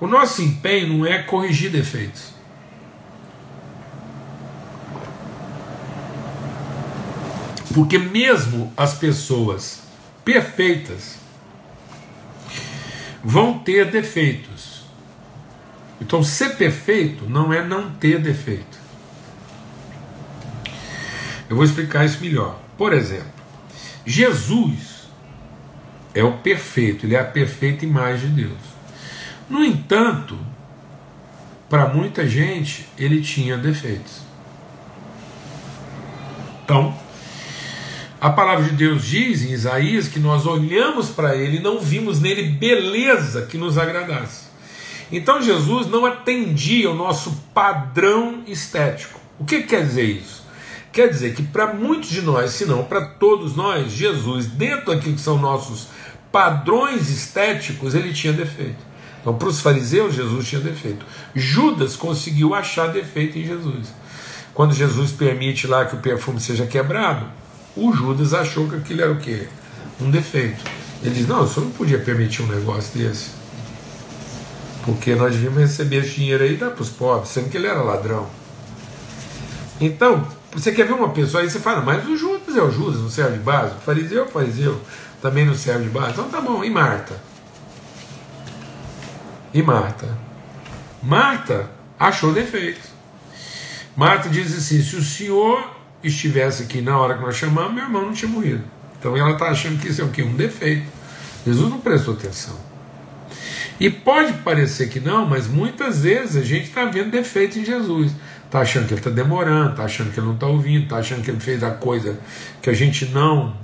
O 0.00 0.06
nosso 0.06 0.42
empenho 0.42 0.88
não 0.88 1.06
é 1.06 1.22
corrigir 1.22 1.70
defeitos. 1.70 2.32
Porque 7.74 7.98
mesmo 7.98 8.72
as 8.76 8.94
pessoas 8.94 9.82
perfeitas 10.24 11.16
vão 13.22 13.58
ter 13.58 13.90
defeitos. 13.90 14.82
Então, 16.00 16.22
ser 16.22 16.56
perfeito 16.56 17.28
não 17.28 17.52
é 17.52 17.64
não 17.64 17.90
ter 17.90 18.20
defeito. 18.20 18.78
Eu 21.48 21.56
vou 21.56 21.64
explicar 21.64 22.04
isso 22.04 22.20
melhor. 22.20 22.58
Por 22.76 22.92
exemplo, 22.92 23.32
Jesus 24.06 24.97
é 26.14 26.22
o 26.22 26.38
perfeito, 26.38 27.06
ele 27.06 27.14
é 27.14 27.20
a 27.20 27.24
perfeita 27.24 27.84
imagem 27.84 28.30
de 28.30 28.42
Deus. 28.42 28.58
No 29.48 29.64
entanto, 29.64 30.38
para 31.68 31.88
muita 31.88 32.26
gente, 32.26 32.88
ele 32.98 33.20
tinha 33.20 33.56
defeitos. 33.56 34.22
Então, 36.64 36.94
a 38.20 38.30
palavra 38.30 38.64
de 38.64 38.72
Deus 38.72 39.04
diz 39.04 39.42
em 39.42 39.52
Isaías 39.52 40.08
que 40.08 40.18
nós 40.18 40.44
olhamos 40.44 41.08
para 41.08 41.36
ele 41.36 41.58
e 41.58 41.62
não 41.62 41.78
vimos 41.78 42.20
nele 42.20 42.50
beleza 42.50 43.42
que 43.42 43.56
nos 43.56 43.78
agradasse. 43.78 44.48
Então 45.10 45.40
Jesus 45.40 45.86
não 45.86 46.04
atendia 46.04 46.90
o 46.90 46.94
nosso 46.94 47.30
padrão 47.54 48.42
estético. 48.46 49.20
O 49.38 49.44
que 49.44 49.62
quer 49.62 49.84
dizer 49.84 50.04
isso? 50.04 50.42
Quer 50.92 51.08
dizer 51.08 51.34
que 51.34 51.42
para 51.42 51.74
muitos 51.74 52.10
de 52.10 52.22
nós, 52.22 52.52
se 52.52 52.64
não 52.64 52.84
para 52.84 53.04
todos 53.04 53.54
nós, 53.54 53.92
Jesus, 53.92 54.46
dentro 54.46 54.86
daquilo 54.86 55.14
que 55.14 55.20
são 55.20 55.38
nossos 55.38 55.88
padrões 56.32 57.10
estéticos, 57.10 57.94
ele 57.94 58.12
tinha 58.12 58.32
defeito. 58.32 58.88
Então, 59.20 59.36
para 59.36 59.48
os 59.48 59.60
fariseus, 59.60 60.14
Jesus 60.14 60.48
tinha 60.48 60.60
defeito. 60.60 61.04
Judas 61.34 61.96
conseguiu 61.96 62.54
achar 62.54 62.88
defeito 62.88 63.38
em 63.38 63.44
Jesus. 63.44 63.88
Quando 64.54 64.74
Jesus 64.74 65.12
permite 65.12 65.66
lá 65.66 65.84
que 65.84 65.96
o 65.96 66.00
perfume 66.00 66.40
seja 66.40 66.66
quebrado, 66.66 67.26
o 67.76 67.92
Judas 67.92 68.34
achou 68.34 68.68
que 68.68 68.76
aquilo 68.76 69.02
era 69.02 69.12
o 69.12 69.18
quê? 69.18 69.46
Um 70.00 70.10
defeito. 70.10 70.64
Ele 71.02 71.14
diz: 71.14 71.28
Não, 71.28 71.42
o 71.42 71.48
senhor 71.48 71.66
não 71.66 71.72
podia 71.72 71.98
permitir 71.98 72.42
um 72.42 72.46
negócio 72.46 72.98
desse. 72.98 73.30
Porque 74.84 75.14
nós 75.14 75.32
devíamos 75.32 75.60
receber 75.60 75.98
esse 75.98 76.14
dinheiro 76.14 76.42
aí 76.42 76.54
e 76.54 76.56
dar 76.56 76.70
para 76.70 76.82
os 76.82 76.88
pobres, 76.88 77.30
sendo 77.30 77.50
que 77.50 77.56
ele 77.56 77.66
era 77.66 77.82
ladrão. 77.82 78.26
Então, 79.80 80.26
você 80.52 80.72
quer 80.72 80.86
ver 80.86 80.94
uma 80.94 81.10
pessoa 81.10 81.42
aí, 81.42 81.50
você 81.50 81.58
fala, 81.58 81.82
mas 81.82 82.06
o 82.06 82.16
Judas 82.16 82.56
é 82.56 82.62
o 82.62 82.70
Judas, 82.70 83.00
não 83.00 83.10
serve 83.10 83.38
de 83.38 83.44
base. 83.44 83.74
O 83.74 83.80
fariseu 83.80 84.22
é 84.22 84.26
o 84.26 84.30
fariseu 84.30 84.80
também 85.20 85.44
não 85.44 85.54
serve 85.54 85.84
de 85.84 85.90
base. 85.90 86.12
Então 86.12 86.28
tá 86.28 86.40
bom, 86.40 86.64
e 86.64 86.70
Marta? 86.70 87.20
E 89.52 89.62
Marta? 89.62 90.16
Marta 91.02 91.70
achou 91.98 92.32
defeito. 92.32 92.88
Marta 93.96 94.28
diz 94.28 94.56
assim: 94.56 94.82
se 94.82 94.96
o 94.96 95.02
senhor 95.02 95.76
estivesse 96.02 96.62
aqui 96.62 96.80
na 96.80 96.98
hora 96.98 97.14
que 97.14 97.22
nós 97.22 97.36
chamamos, 97.36 97.74
meu 97.74 97.84
irmão 97.84 98.06
não 98.06 98.12
tinha 98.12 98.30
morrido. 98.30 98.64
Então 98.98 99.16
ela 99.16 99.32
está 99.32 99.46
achando 99.46 99.80
que 99.80 99.88
isso 99.88 100.00
é 100.00 100.04
o 100.04 100.08
quê? 100.08 100.22
Um 100.22 100.34
defeito. 100.34 100.86
Jesus 101.44 101.70
não 101.70 101.80
prestou 101.80 102.14
atenção. 102.14 102.56
E 103.80 103.88
pode 103.88 104.32
parecer 104.38 104.88
que 104.88 104.98
não, 104.98 105.24
mas 105.24 105.46
muitas 105.46 106.02
vezes 106.02 106.36
a 106.36 106.44
gente 106.44 106.68
está 106.68 106.84
vendo 106.84 107.10
defeito 107.10 107.58
em 107.58 107.64
Jesus. 107.64 108.12
Está 108.48 108.60
achando 108.60 108.86
que 108.86 108.94
ele 108.94 109.00
está 109.00 109.10
demorando, 109.10 109.72
está 109.72 109.84
achando 109.84 110.10
que 110.10 110.18
ele 110.18 110.26
não 110.26 110.34
está 110.34 110.46
ouvindo, 110.46 110.84
está 110.84 110.96
achando 110.96 111.22
que 111.22 111.30
ele 111.30 111.38
fez 111.38 111.62
a 111.62 111.70
coisa 111.70 112.18
que 112.62 112.70
a 112.70 112.72
gente 112.72 113.04
não 113.06 113.54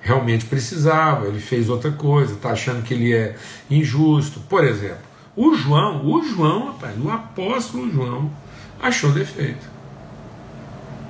realmente 0.00 0.46
precisava, 0.46 1.28
ele 1.28 1.38
fez 1.38 1.68
outra 1.68 1.92
coisa, 1.92 2.34
está 2.34 2.50
achando 2.50 2.82
que 2.82 2.92
ele 2.92 3.14
é 3.14 3.36
injusto. 3.70 4.40
Por 4.40 4.64
exemplo, 4.64 4.98
o 5.36 5.54
João, 5.54 6.04
o 6.04 6.20
João, 6.24 6.72
rapaz, 6.72 6.96
o 7.00 7.08
apóstolo 7.08 7.88
João, 7.92 8.32
achou 8.80 9.12
defeito. 9.12 9.70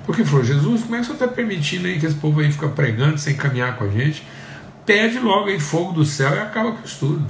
Porque 0.05 0.27
falou, 0.27 0.45
Jesus, 0.45 0.83
como 0.83 0.97
é 0.97 1.01
que 1.01 1.07
você 1.07 1.13
está 1.13 1.27
permitindo 1.27 1.87
aí 1.87 1.99
que 1.99 2.05
esse 2.05 2.17
povo 2.17 2.41
aí 2.41 2.53
fica 2.53 2.69
pregando 2.69 3.17
sem 3.17 3.35
caminhar 3.35 3.79
com 3.79 3.85
a 3.85 3.89
gente? 3.89 4.23
Pede 4.85 5.19
logo 5.19 5.47
aí 5.47 5.59
fogo 5.59 5.93
do 5.93 6.05
céu 6.05 6.35
e 6.35 6.39
acaba 6.39 6.73
com 6.73 6.85
isso 6.85 6.99
tudo. 6.99 7.27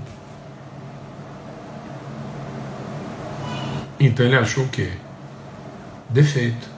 Então 4.00 4.26
ele 4.26 4.34
achou 4.34 4.64
o 4.64 4.68
quê? 4.68 4.90
Defeito. 6.12 6.68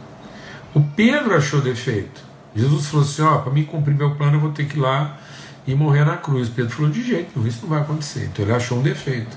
O 0.72 0.80
Pedro 0.80 1.34
achou 1.36 1.60
defeito. 1.60 2.22
Jesus 2.54 2.86
falou 2.86 3.04
assim: 3.04 3.22
ó, 3.22 3.38
para 3.38 3.52
mim 3.52 3.64
cumprir 3.64 3.94
meu 3.94 4.14
plano, 4.14 4.36
eu 4.36 4.40
vou 4.40 4.52
ter 4.52 4.66
que 4.66 4.76
ir 4.76 4.80
lá 4.80 5.18
e 5.66 5.74
morrer 5.74 6.04
na 6.04 6.16
cruz. 6.16 6.48
Pedro 6.48 6.72
falou: 6.74 6.90
de 6.90 7.02
jeito 7.02 7.32
nenhum, 7.34 7.48
isso 7.48 7.62
não 7.62 7.68
vai 7.68 7.80
acontecer. 7.80 8.28
Então 8.32 8.44
ele 8.44 8.54
achou 8.54 8.78
um 8.78 8.82
defeito. 8.82 9.36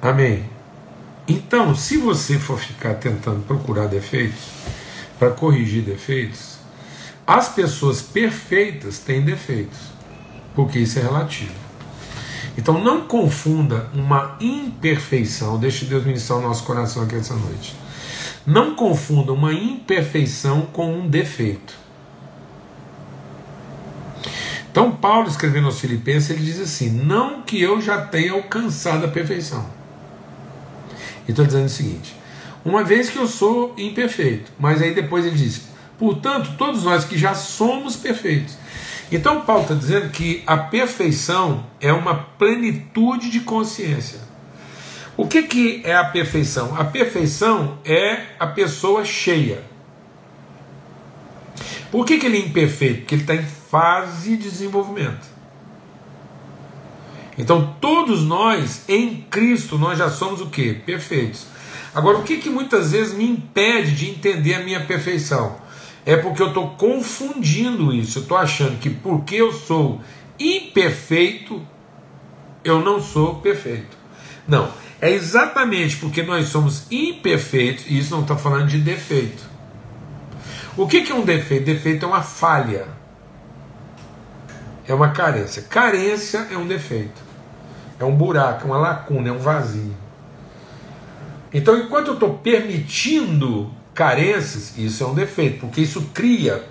Amém. 0.00 0.50
Então, 1.26 1.74
se 1.74 1.96
você 1.96 2.38
for 2.38 2.58
ficar 2.58 2.94
tentando 2.94 3.46
procurar 3.46 3.86
defeitos, 3.86 4.50
para 5.22 5.30
corrigir 5.30 5.84
defeitos, 5.84 6.56
as 7.24 7.48
pessoas 7.48 8.02
perfeitas 8.02 8.98
têm 8.98 9.22
defeitos, 9.22 9.78
porque 10.52 10.80
isso 10.80 10.98
é 10.98 11.02
relativo. 11.02 11.61
Então 12.56 12.82
não 12.82 13.02
confunda 13.02 13.88
uma 13.94 14.36
imperfeição, 14.40 15.58
deixe 15.58 15.84
Deus 15.86 16.04
ministrar 16.04 16.38
o 16.38 16.42
nosso 16.42 16.64
coração 16.64 17.02
aqui 17.02 17.16
essa 17.16 17.34
noite. 17.34 17.74
Não 18.46 18.74
confunda 18.74 19.32
uma 19.32 19.52
imperfeição 19.52 20.62
com 20.72 20.92
um 20.92 21.08
defeito. 21.08 21.74
Então 24.70 24.90
Paulo 24.92 25.28
escrevendo 25.28 25.66
aos 25.66 25.80
Filipenses, 25.80 26.30
ele 26.30 26.44
diz 26.44 26.60
assim: 26.60 26.90
"Não 26.90 27.42
que 27.42 27.60
eu 27.60 27.80
já 27.80 28.06
tenha 28.06 28.32
alcançado 28.32 29.04
a 29.04 29.08
perfeição". 29.08 29.66
E 31.26 31.30
estou 31.30 31.44
dizendo 31.46 31.66
o 31.66 31.70
seguinte: 31.70 32.16
uma 32.64 32.84
vez 32.84 33.10
que 33.10 33.18
eu 33.18 33.26
sou 33.26 33.74
imperfeito, 33.76 34.52
mas 34.58 34.80
aí 34.80 34.94
depois 34.94 35.24
ele 35.24 35.36
diz: 35.36 35.62
portanto, 35.98 36.54
todos 36.56 36.84
nós 36.84 37.04
que 37.04 37.18
já 37.18 37.34
somos 37.34 37.96
perfeitos. 37.96 38.56
Então, 39.12 39.42
Paulo 39.42 39.62
está 39.62 39.74
dizendo 39.74 40.10
que 40.10 40.42
a 40.46 40.56
perfeição 40.56 41.66
é 41.80 41.92
uma 41.92 42.14
plenitude 42.14 43.30
de 43.30 43.40
consciência. 43.40 44.20
O 45.16 45.28
que, 45.28 45.42
que 45.42 45.82
é 45.84 45.94
a 45.94 46.04
perfeição? 46.04 46.74
A 46.76 46.84
perfeição 46.84 47.78
é 47.84 48.22
a 48.40 48.46
pessoa 48.46 49.04
cheia. 49.04 49.62
Por 51.90 52.06
que, 52.06 52.16
que 52.16 52.24
ele 52.24 52.38
é 52.38 52.40
imperfeito? 52.40 53.00
Porque 53.00 53.14
ele 53.14 53.22
está 53.22 53.34
em 53.34 53.42
fase 53.42 54.36
de 54.36 54.48
desenvolvimento. 54.48 55.26
Então 57.36 57.74
todos 57.80 58.22
nós 58.22 58.84
em 58.88 59.26
Cristo 59.30 59.78
nós 59.78 59.98
já 59.98 60.10
somos 60.10 60.40
o 60.40 60.46
que? 60.46 60.74
Perfeitos. 60.74 61.46
Agora 61.94 62.18
o 62.18 62.22
que, 62.22 62.38
que 62.38 62.48
muitas 62.48 62.92
vezes 62.92 63.14
me 63.14 63.28
impede 63.28 63.92
de 63.92 64.10
entender 64.10 64.54
a 64.54 64.60
minha 64.60 64.80
perfeição? 64.80 65.56
É 66.04 66.16
porque 66.16 66.42
eu 66.42 66.48
estou 66.48 66.70
confundindo 66.70 67.92
isso. 67.92 68.18
Eu 68.18 68.22
estou 68.22 68.36
achando 68.36 68.78
que 68.78 68.90
porque 68.90 69.36
eu 69.36 69.52
sou 69.52 70.00
imperfeito, 70.38 71.62
eu 72.64 72.80
não 72.80 73.00
sou 73.00 73.36
perfeito. 73.36 73.96
Não, 74.46 74.68
é 75.00 75.10
exatamente 75.10 75.96
porque 75.96 76.22
nós 76.22 76.48
somos 76.48 76.86
imperfeitos, 76.90 77.84
e 77.88 77.98
isso 77.98 78.12
não 78.12 78.22
está 78.22 78.36
falando 78.36 78.68
de 78.68 78.78
defeito. 78.78 79.42
O 80.76 80.86
que, 80.86 81.02
que 81.02 81.12
é 81.12 81.14
um 81.14 81.24
defeito? 81.24 81.64
Defeito 81.64 82.04
é 82.04 82.08
uma 82.08 82.22
falha 82.22 83.02
é 84.86 84.94
uma 84.94 85.10
carência. 85.10 85.62
Carência 85.62 86.46
é 86.50 86.56
um 86.56 86.66
defeito. 86.66 87.20
É 87.98 88.04
um 88.04 88.14
buraco, 88.14 88.62
é 88.62 88.70
uma 88.70 88.78
lacuna, 88.78 89.28
é 89.28 89.32
um 89.32 89.38
vazio. 89.38 89.94
Então, 91.52 91.78
enquanto 91.78 92.08
eu 92.08 92.14
estou 92.14 92.38
permitindo 92.38 93.70
carências, 93.94 94.76
isso 94.78 95.02
é 95.02 95.06
um 95.06 95.14
defeito, 95.14 95.60
porque 95.60 95.80
isso 95.80 96.10
cria 96.14 96.64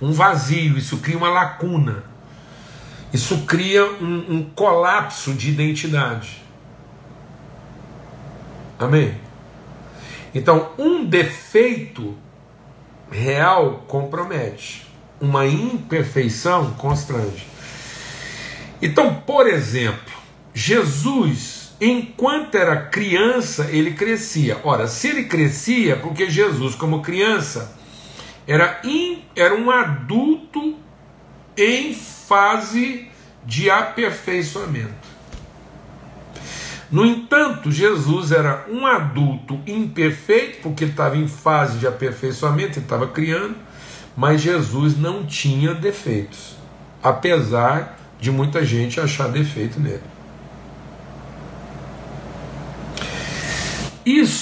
um 0.00 0.12
vazio, 0.12 0.76
isso 0.76 0.98
cria 0.98 1.16
uma 1.16 1.30
lacuna, 1.30 2.04
isso 3.12 3.42
cria 3.46 3.84
um, 3.84 4.36
um 4.36 4.50
colapso 4.54 5.32
de 5.32 5.50
identidade. 5.50 6.42
Amém? 8.78 9.14
Então, 10.34 10.72
um 10.76 11.04
defeito 11.04 12.14
real 13.10 13.84
compromete 13.86 14.86
uma 15.20 15.46
imperfeição 15.46 16.72
constrange. 16.72 17.46
Então, 18.82 19.14
por 19.14 19.46
exemplo, 19.46 20.12
Jesus, 20.52 21.63
enquanto 21.80 22.54
era 22.54 22.76
criança, 22.86 23.68
ele 23.70 23.92
crescia. 23.92 24.58
Ora, 24.64 24.86
se 24.86 25.08
ele 25.08 25.24
crescia, 25.24 25.96
porque 25.96 26.30
Jesus, 26.30 26.74
como 26.74 27.02
criança, 27.02 27.76
era, 28.46 28.80
in, 28.84 29.22
era 29.34 29.54
um 29.54 29.70
adulto 29.70 30.76
em 31.56 31.94
fase 31.94 33.08
de 33.44 33.70
aperfeiçoamento. 33.70 35.14
No 36.90 37.04
entanto, 37.04 37.72
Jesus 37.72 38.30
era 38.30 38.66
um 38.70 38.86
adulto 38.86 39.58
imperfeito, 39.66 40.58
porque 40.62 40.84
ele 40.84 40.92
estava 40.92 41.16
em 41.16 41.26
fase 41.26 41.78
de 41.78 41.86
aperfeiçoamento, 41.86 42.78
ele 42.78 42.84
estava 42.84 43.08
criando, 43.08 43.56
mas 44.16 44.40
Jesus 44.40 44.96
não 44.96 45.26
tinha 45.26 45.74
defeitos, 45.74 46.56
apesar 47.02 47.98
de 48.20 48.30
muita 48.30 48.64
gente 48.64 49.00
achar 49.00 49.28
defeito 49.28 49.80
nele. 49.80 50.13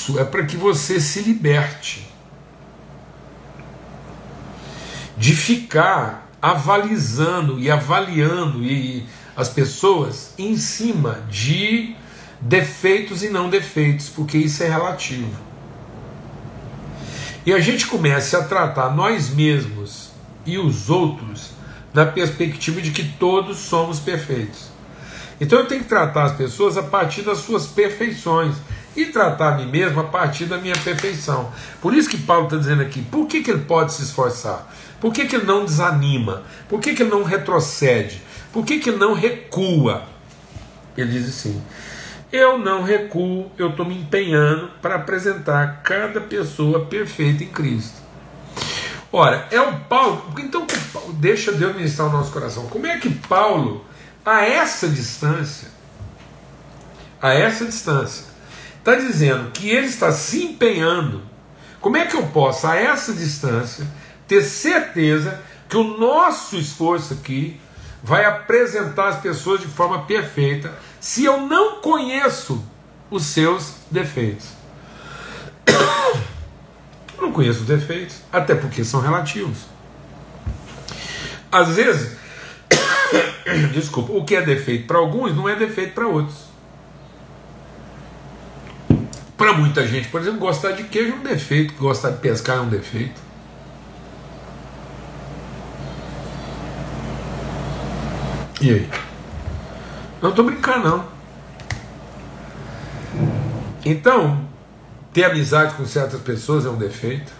Isso 0.02 0.18
é 0.18 0.24
para 0.24 0.44
que 0.44 0.56
você 0.56 1.00
se 1.00 1.20
liberte. 1.20 2.04
De 5.16 5.32
ficar 5.32 6.28
avalizando 6.40 7.60
e 7.60 7.70
avaliando 7.70 8.64
e 8.64 9.06
as 9.36 9.48
pessoas 9.48 10.34
em 10.36 10.56
cima 10.56 11.20
de 11.30 11.94
defeitos 12.40 13.22
e 13.22 13.28
não 13.28 13.48
defeitos, 13.48 14.08
porque 14.08 14.36
isso 14.36 14.64
é 14.64 14.68
relativo. 14.68 15.30
E 17.46 17.52
a 17.52 17.60
gente 17.60 17.86
comece 17.86 18.34
a 18.34 18.42
tratar 18.42 18.90
nós 18.90 19.30
mesmos 19.30 20.10
e 20.44 20.58
os 20.58 20.90
outros 20.90 21.50
na 21.94 22.04
perspectiva 22.04 22.82
de 22.82 22.90
que 22.90 23.04
todos 23.04 23.58
somos 23.58 24.00
perfeitos. 24.00 24.66
Então 25.40 25.60
eu 25.60 25.66
tenho 25.66 25.82
que 25.82 25.88
tratar 25.88 26.24
as 26.24 26.32
pessoas 26.32 26.76
a 26.76 26.82
partir 26.82 27.22
das 27.22 27.38
suas 27.38 27.68
perfeições 27.68 28.56
e 28.96 29.06
tratar 29.06 29.54
a 29.54 29.56
mim 29.56 29.66
mesmo 29.66 30.00
a 30.00 30.04
partir 30.04 30.44
da 30.44 30.58
minha 30.58 30.76
perfeição. 30.76 31.52
Por 31.80 31.94
isso 31.94 32.08
que 32.08 32.18
Paulo 32.18 32.44
está 32.44 32.56
dizendo 32.56 32.82
aqui: 32.82 33.02
por 33.02 33.26
que, 33.26 33.42
que 33.42 33.50
ele 33.50 33.64
pode 33.64 33.92
se 33.92 34.02
esforçar? 34.02 34.72
Por 35.00 35.12
que, 35.12 35.26
que 35.26 35.36
ele 35.36 35.46
não 35.46 35.64
desanima? 35.64 36.42
Por 36.68 36.80
que, 36.80 36.94
que 36.94 37.02
ele 37.02 37.10
não 37.10 37.24
retrocede? 37.24 38.22
Por 38.52 38.64
que, 38.64 38.78
que 38.78 38.90
ele 38.90 38.98
não 38.98 39.14
recua? 39.14 40.04
Ele 40.96 41.10
diz 41.10 41.28
assim: 41.28 41.62
eu 42.32 42.56
não 42.56 42.82
recuo, 42.82 43.52
eu 43.58 43.68
estou 43.68 43.84
me 43.84 43.94
empenhando 43.94 44.70
para 44.80 44.94
apresentar 44.94 45.82
cada 45.82 46.18
pessoa 46.18 46.86
perfeita 46.86 47.44
em 47.44 47.48
Cristo. 47.48 48.00
Ora, 49.12 49.46
é 49.50 49.60
o 49.60 49.80
Paulo, 49.80 50.32
então 50.38 50.66
deixa 51.16 51.52
Deus 51.52 51.76
ministrar 51.76 52.08
o 52.08 52.12
nosso 52.12 52.32
coração. 52.32 52.66
Como 52.68 52.86
é 52.86 52.96
que 52.96 53.10
Paulo, 53.10 53.84
a 54.24 54.46
essa 54.46 54.88
distância, 54.88 55.68
a 57.20 57.34
essa 57.34 57.66
distância, 57.66 58.31
está 58.82 58.96
dizendo 58.96 59.52
que 59.52 59.70
ele 59.70 59.86
está 59.86 60.10
se 60.10 60.44
empenhando? 60.44 61.22
Como 61.80 61.96
é 61.96 62.04
que 62.04 62.16
eu 62.16 62.26
posso, 62.26 62.66
a 62.66 62.76
essa 62.76 63.12
distância, 63.12 63.86
ter 64.26 64.42
certeza 64.42 65.40
que 65.68 65.76
o 65.76 65.98
nosso 65.98 66.56
esforço 66.56 67.14
aqui 67.14 67.60
vai 68.02 68.24
apresentar 68.24 69.08
as 69.08 69.20
pessoas 69.20 69.60
de 69.60 69.68
forma 69.68 70.02
perfeita 70.02 70.76
se 71.00 71.24
eu 71.24 71.40
não 71.46 71.80
conheço 71.80 72.64
os 73.10 73.24
seus 73.24 73.74
defeitos. 73.90 74.48
Eu 77.16 77.28
não 77.28 77.32
conheço 77.32 77.60
os 77.60 77.66
defeitos, 77.66 78.16
até 78.32 78.52
porque 78.52 78.82
são 78.82 79.00
relativos. 79.00 79.58
Às 81.52 81.76
vezes, 81.76 82.16
desculpa, 83.72 84.12
o 84.12 84.24
que 84.24 84.34
é 84.34 84.42
defeito 84.42 84.88
para 84.88 84.98
alguns 84.98 85.32
não 85.36 85.48
é 85.48 85.54
defeito 85.54 85.94
para 85.94 86.08
outros. 86.08 86.51
Para 89.42 89.54
muita 89.54 89.84
gente, 89.84 90.06
por 90.06 90.20
exemplo, 90.20 90.38
gostar 90.38 90.70
de 90.70 90.84
queijo 90.84 91.14
é 91.14 91.16
um 91.16 91.22
defeito, 91.24 91.74
gostar 91.74 92.10
de 92.10 92.18
pescar 92.18 92.58
é 92.58 92.60
um 92.60 92.68
defeito. 92.68 93.20
E 98.60 98.70
aí? 98.70 98.90
Não 100.22 100.30
estou 100.30 100.44
brincando, 100.44 100.88
não. 100.88 101.04
Então, 103.84 104.48
ter 105.12 105.24
amizade 105.24 105.74
com 105.74 105.84
certas 105.86 106.20
pessoas 106.20 106.64
é 106.64 106.70
um 106.70 106.76
defeito. 106.76 107.32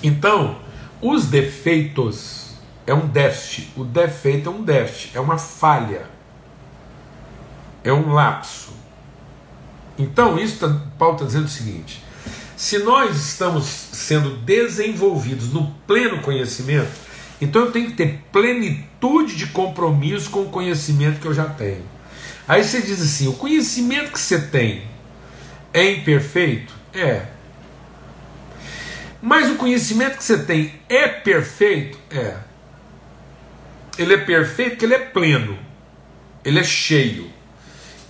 Então, 0.00 0.58
Os 1.02 1.26
defeitos 1.26 2.54
é 2.86 2.94
um 2.94 3.08
déficit. 3.08 3.72
O 3.76 3.82
defeito 3.82 4.48
é 4.48 4.52
um 4.52 4.62
déficit, 4.62 5.16
é 5.16 5.20
uma 5.20 5.38
falha, 5.38 6.06
é 7.82 7.92
um 7.92 8.12
lapso. 8.12 8.78
Então, 9.98 10.38
isso 10.38 10.58
tá, 10.58 10.80
Paulo 10.98 11.14
está 11.14 11.26
dizendo 11.26 11.46
o 11.46 11.50
seguinte: 11.50 12.02
se 12.56 12.78
nós 12.78 13.16
estamos 13.16 13.64
sendo 13.64 14.36
desenvolvidos 14.38 15.52
no 15.52 15.70
pleno 15.86 16.20
conhecimento, 16.22 16.90
então 17.40 17.66
eu 17.66 17.72
tenho 17.72 17.86
que 17.86 17.96
ter 17.96 18.20
plenitude 18.32 19.36
de 19.36 19.46
compromisso 19.48 20.30
com 20.30 20.42
o 20.42 20.50
conhecimento 20.50 21.20
que 21.20 21.26
eu 21.26 21.34
já 21.34 21.44
tenho. 21.44 21.84
Aí 22.46 22.64
você 22.64 22.80
diz 22.80 23.00
assim: 23.00 23.28
o 23.28 23.34
conhecimento 23.34 24.12
que 24.12 24.20
você 24.20 24.40
tem 24.40 24.82
é 25.72 25.90
imperfeito? 25.90 26.72
É. 26.94 27.26
Mas 29.20 29.50
o 29.50 29.56
conhecimento 29.56 30.16
que 30.16 30.24
você 30.24 30.38
tem 30.38 30.74
é 30.88 31.08
perfeito? 31.08 31.98
É. 32.10 32.36
Ele 33.98 34.14
é 34.14 34.18
perfeito 34.18 34.70
porque 34.70 34.84
ele 34.84 34.94
é 34.94 35.00
pleno, 35.00 35.58
ele 36.44 36.60
é 36.60 36.64
cheio, 36.64 37.28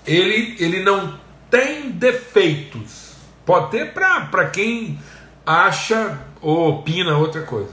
ele, 0.06 0.54
ele 0.58 0.82
não 0.82 1.18
tem 1.50 1.90
defeitos. 1.90 3.14
Pode 3.44 3.70
ter 3.70 3.92
para 3.92 4.46
quem 4.50 4.98
acha 5.46 6.18
ou 6.40 6.68
opina 6.68 7.16
outra 7.16 7.42
coisa. 7.42 7.72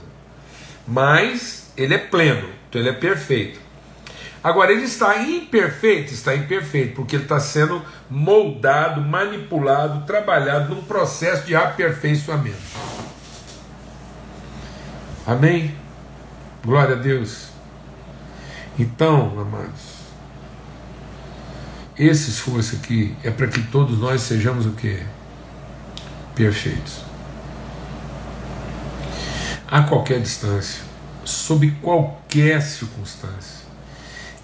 Mas 0.86 1.72
ele 1.76 1.94
é 1.94 1.98
pleno, 1.98 2.48
então 2.68 2.80
ele 2.80 2.90
é 2.90 2.94
perfeito. 2.94 3.60
Agora, 4.42 4.72
ele 4.72 4.84
está 4.84 5.18
imperfeito? 5.22 6.14
Está 6.14 6.34
imperfeito, 6.34 6.94
porque 6.94 7.16
ele 7.16 7.24
está 7.24 7.40
sendo 7.40 7.82
moldado, 8.08 9.00
manipulado, 9.00 10.06
trabalhado 10.06 10.72
num 10.72 10.82
processo 10.82 11.44
de 11.44 11.56
aperfeiçoamento. 11.56 12.56
Amém? 15.26 15.74
Glória 16.64 16.94
a 16.94 16.98
Deus. 16.98 17.48
Então, 18.78 19.36
amados, 19.40 19.95
esse 21.98 22.30
esforço 22.30 22.76
aqui 22.76 23.16
é 23.24 23.30
para 23.30 23.46
que 23.46 23.62
todos 23.62 23.98
nós 23.98 24.20
sejamos 24.20 24.66
o 24.66 24.72
que? 24.72 25.02
Perfeitos. 26.34 27.00
A 29.66 29.82
qualquer 29.82 30.20
distância, 30.20 30.82
sob 31.24 31.70
qualquer 31.82 32.60
circunstância 32.60 33.66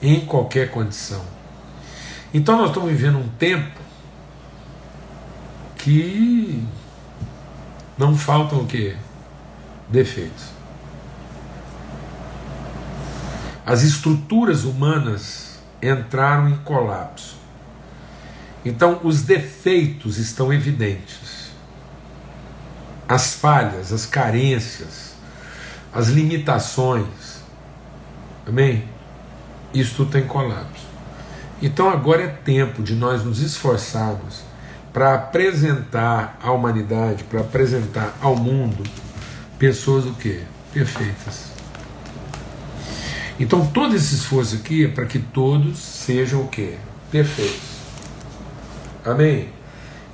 em 0.01 0.25
qualquer 0.27 0.71
condição. 0.71 1.23
Então 2.35 2.57
nós 2.57 2.69
estamos 2.69 2.91
vivendo 2.91 3.19
um 3.19 3.29
tempo 3.29 3.81
que 5.77 6.67
não 7.99 8.17
faltam 8.17 8.61
o 8.61 8.67
quê? 8.67 8.97
Defeitos. 9.89 10.47
As 13.65 13.83
estruturas 13.83 14.65
humanas 14.65 15.59
entraram 15.83 16.49
em 16.49 16.57
colapso. 16.59 17.42
Então 18.65 19.01
os 19.03 19.23
defeitos 19.23 20.19
estão 20.19 20.53
evidentes. 20.53 21.51
As 23.09 23.35
falhas, 23.35 23.93
as 23.93 24.07
carências, 24.07 25.15
as 25.93 26.09
limitações. 26.09 27.43
Amém? 28.47 28.85
isso 29.75 29.95
tudo 29.97 30.09
está 30.09 30.19
em 30.19 30.29
colapso. 30.29 30.87
Então 31.61 31.89
agora 31.89 32.23
é 32.23 32.29
tempo 32.29 32.83
de 32.83 32.95
nós 32.95 33.25
nos 33.25 33.41
esforçarmos 33.41 34.43
para 34.93 35.15
apresentar 35.15 36.39
à 36.43 36.51
humanidade, 36.51 37.25
para 37.25 37.41
apresentar 37.41 38.15
ao 38.21 38.37
mundo 38.37 38.83
pessoas 39.59 40.05
o 40.05 40.13
quê? 40.15 40.41
Perfeitas. 40.73 41.53
Então 43.39 43.67
todo 43.67 43.95
esse 43.95 44.15
esforço 44.15 44.57
aqui 44.57 44.85
é 44.85 44.89
para 44.89 45.07
que 45.07 45.19
todos 45.19 45.79
sejam 45.79 46.43
o 46.43 46.49
quê? 46.49 46.77
Perfeitos. 47.11 47.72
Amém? 49.05 49.49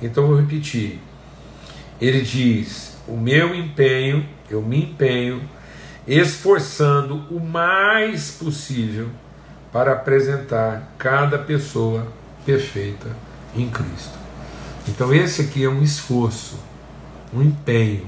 Então 0.01 0.27
vou 0.27 0.39
repetir. 0.39 0.99
Ele 1.99 2.21
diz: 2.21 2.97
o 3.07 3.17
meu 3.17 3.53
empenho, 3.53 4.25
eu 4.49 4.61
me 4.61 4.83
empenho, 4.83 5.41
esforçando 6.07 7.23
o 7.29 7.39
mais 7.39 8.31
possível 8.31 9.09
para 9.71 9.93
apresentar 9.93 10.93
cada 10.97 11.37
pessoa 11.37 12.07
perfeita 12.45 13.15
em 13.55 13.69
Cristo. 13.69 14.17
Então, 14.87 15.13
esse 15.13 15.41
aqui 15.41 15.63
é 15.63 15.69
um 15.69 15.83
esforço, 15.83 16.59
um 17.33 17.43
empenho, 17.43 18.07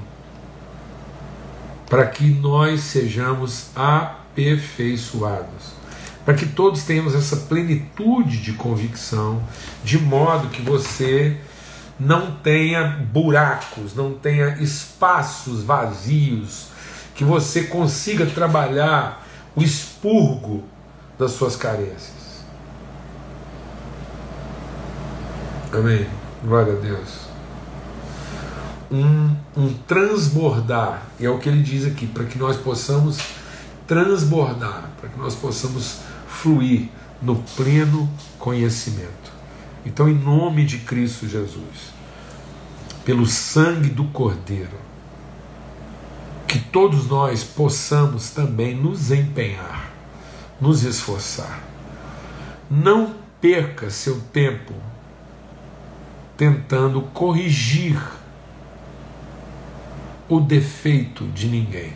para 1.87 2.07
que 2.07 2.25
nós 2.25 2.81
sejamos 2.81 3.69
aperfeiçoados, 3.75 5.73
para 6.25 6.33
que 6.33 6.45
todos 6.45 6.83
tenhamos 6.83 7.15
essa 7.15 7.35
plenitude 7.35 8.37
de 8.37 8.53
convicção, 8.53 9.41
de 9.83 9.97
modo 9.97 10.49
que 10.49 10.61
você 10.61 11.37
não 11.99 12.31
tenha 12.31 12.87
buracos, 13.11 13.95
não 13.95 14.13
tenha 14.13 14.61
espaços 14.61 15.63
vazios, 15.63 16.67
que 17.15 17.23
você 17.23 17.63
consiga 17.63 18.25
trabalhar 18.25 19.27
o 19.55 19.61
expurgo 19.61 20.63
das 21.17 21.31
suas 21.31 21.55
carências. 21.55 22.43
Amém. 25.71 26.07
Glória 26.43 26.73
a 26.73 26.75
Deus. 26.75 27.31
Um, 28.91 29.35
um 29.55 29.73
transbordar, 29.87 31.03
e 31.19 31.25
é 31.25 31.29
o 31.29 31.37
que 31.37 31.47
ele 31.47 31.61
diz 31.61 31.85
aqui, 31.85 32.07
para 32.07 32.25
que 32.25 32.37
nós 32.37 32.57
possamos 32.57 33.19
transbordar, 33.87 34.89
para 34.99 35.09
que 35.09 35.19
nós 35.19 35.35
possamos 35.35 35.99
fluir 36.41 36.89
no 37.21 37.35
pleno 37.55 38.09
conhecimento. 38.39 39.31
Então, 39.85 40.09
em 40.09 40.13
nome 40.13 40.65
de 40.65 40.79
Cristo 40.79 41.27
Jesus, 41.27 41.93
pelo 43.03 43.25
sangue 43.25 43.89
do 43.89 44.05
Cordeiro, 44.05 44.79
que 46.47 46.59
todos 46.59 47.07
nós 47.07 47.43
possamos 47.43 48.31
também 48.31 48.75
nos 48.75 49.11
empenhar 49.11 49.91
nos 50.61 50.83
esforçar. 50.83 51.59
Não 52.69 53.15
perca 53.41 53.89
seu 53.89 54.21
tempo 54.31 54.73
tentando 56.37 57.01
corrigir 57.13 57.99
o 60.29 60.39
defeito 60.39 61.25
de 61.29 61.47
ninguém. 61.47 61.93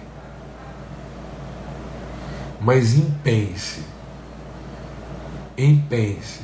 Mas 2.59 2.95
empenhe-se, 2.95 3.81
empenhe-se 5.57 6.41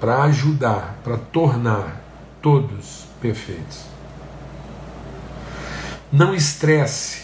para 0.00 0.22
ajudar, 0.24 0.98
para 1.02 1.16
tornar 1.16 2.00
todos 2.40 3.06
perfeitos. 3.20 3.82
Não 6.10 6.34
estresse, 6.34 7.22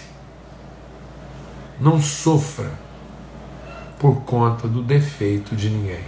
não 1.81 2.01
sofra 2.03 2.71
por 3.99 4.23
conta 4.23 4.69
do 4.69 4.83
defeito 4.83 5.57
de 5.57 5.71
ninguém. 5.71 6.05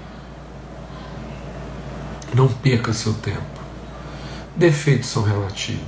Não 2.35 2.49
perca 2.49 2.93
seu 2.93 3.15
tempo. 3.15 3.61
Defeitos 4.55 5.09
são 5.09 5.23
relativos. 5.23 5.87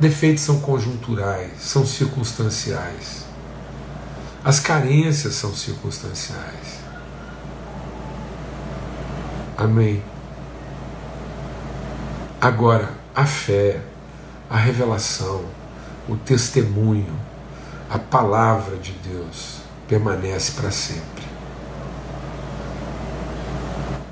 Defeitos 0.00 0.42
são 0.42 0.60
conjunturais, 0.60 1.52
são 1.60 1.84
circunstanciais. 1.84 3.26
As 4.44 4.58
carências 4.58 5.34
são 5.34 5.54
circunstanciais. 5.54 6.77
Amém. 9.58 10.02
Agora, 12.40 12.94
a 13.12 13.26
fé, 13.26 13.82
a 14.48 14.56
revelação, 14.56 15.44
o 16.08 16.14
testemunho, 16.14 17.12
a 17.90 17.98
palavra 17.98 18.76
de 18.76 18.92
Deus 18.92 19.56
permanece 19.88 20.52
para 20.52 20.70
sempre. 20.70 21.24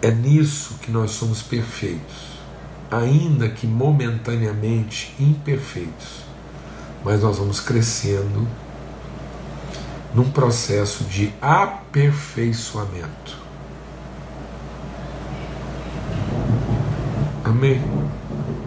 É 0.02 0.10
nisso 0.10 0.80
que 0.82 0.90
nós 0.90 1.12
somos 1.12 1.42
perfeitos, 1.42 2.40
ainda 2.90 3.48
que 3.48 3.68
momentaneamente 3.68 5.14
imperfeitos, 5.20 6.24
mas 7.04 7.22
nós 7.22 7.38
vamos 7.38 7.60
crescendo 7.60 8.48
num 10.12 10.28
processo 10.28 11.04
de 11.04 11.32
aperfeiçoamento. 11.40 13.45
Amém? 17.46 17.80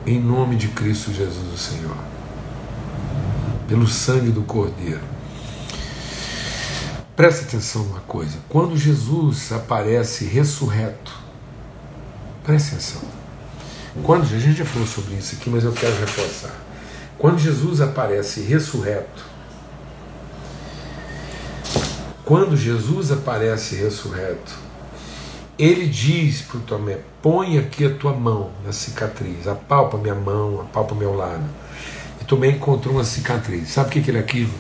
Em 0.06 0.20
nome 0.20 0.56
de 0.56 0.70
Cristo 0.70 1.13
Jesus, 1.13 1.54
o 1.54 1.58
Senhor. 1.58 1.98
Pelo 3.68 3.88
sangue 3.88 4.32
do 4.32 4.42
Cordeiro 4.42 5.20
Presta 7.20 7.44
atenção 7.44 7.84
numa 7.84 8.00
coisa: 8.00 8.38
quando 8.48 8.78
Jesus 8.78 9.52
aparece 9.52 10.24
ressurreto, 10.24 11.13
presta 12.46 12.76
atenção. 12.76 13.02
Quando, 14.04 14.24
a 14.24 14.39
gente 14.39 14.60
já 14.60 14.63
falou 14.63 14.88
sobre 14.88 15.15
isso 15.15 15.36
aqui, 15.36 15.50
mas 15.50 15.65
eu 15.65 15.74
quero 15.74 16.00
reforçar. 16.00 16.56
Quando 17.18 17.38
Jesus 17.38 17.82
aparece 17.82 18.39
ressurreto, 18.39 19.26
quando 22.24 22.56
Jesus 22.56 23.12
aparece 23.12 23.76
ressurreto, 23.76 24.58
ele 25.60 25.88
diz 25.88 26.41
para 26.41 26.58
o 26.58 26.62
Tomé: 26.62 27.00
põe 27.22 27.60
aqui 27.60 27.86
a 27.86 27.93
tua 27.93 28.13
mão 28.13 28.52
na 28.65 28.72
cicatriz, 28.72 29.45
apalpa 29.45 29.98
minha 29.98 30.15
mão, 30.15 30.62
apalpa 30.62 30.95
meu 30.95 31.13
lado. 31.13 31.43
E 32.22 32.24
Tomé 32.24 32.48
encontrou 32.52 32.95
uma 32.95 33.04
cicatriz. 33.04 33.69
Sabe 33.69 33.89
o 33.89 33.91
que, 33.91 34.02
que 34.02 34.10
ele 34.10 34.17
é 34.17 34.22
aquilo? 34.22 34.54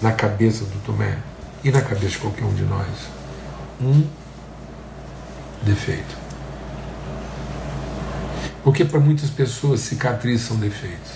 Na 0.00 0.12
cabeça 0.12 0.64
do 0.64 0.80
Tomé 0.84 1.18
e 1.64 1.70
na 1.72 1.82
cabeça 1.82 2.10
de 2.10 2.18
qualquer 2.18 2.44
um 2.44 2.54
de 2.54 2.62
nós. 2.62 2.86
Um 3.80 4.06
defeito. 5.62 6.16
Porque 8.62 8.84
para 8.84 9.00
muitas 9.00 9.30
pessoas 9.30 9.80
cicatrizes 9.80 10.46
são 10.46 10.56
defeitos. 10.56 11.12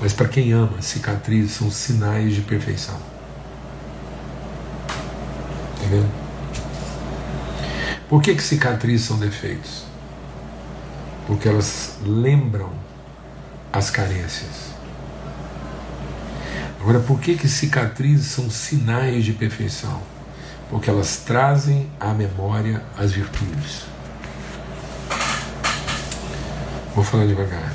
Mas 0.00 0.12
para 0.12 0.28
quem 0.28 0.52
ama, 0.52 0.80
cicatrizes 0.80 1.52
são 1.52 1.70
sinais 1.70 2.34
de 2.34 2.40
perfeição. 2.40 2.98
Está 5.76 5.88
vendo? 5.88 6.25
Por 8.08 8.22
que, 8.22 8.34
que 8.34 8.42
cicatrizes 8.42 9.06
são 9.06 9.18
defeitos? 9.18 9.84
Porque 11.26 11.48
elas 11.48 11.98
lembram 12.04 12.70
as 13.72 13.90
carências. 13.90 14.66
Agora, 16.80 17.00
por 17.00 17.18
que, 17.18 17.34
que 17.36 17.48
cicatrizes 17.48 18.26
são 18.26 18.48
sinais 18.48 19.24
de 19.24 19.32
perfeição? 19.32 20.00
Porque 20.70 20.88
elas 20.88 21.16
trazem 21.16 21.90
à 21.98 22.14
memória 22.14 22.82
as 22.96 23.10
virtudes. 23.12 23.82
Vou 26.94 27.04
falar 27.04 27.26
devagar. 27.26 27.72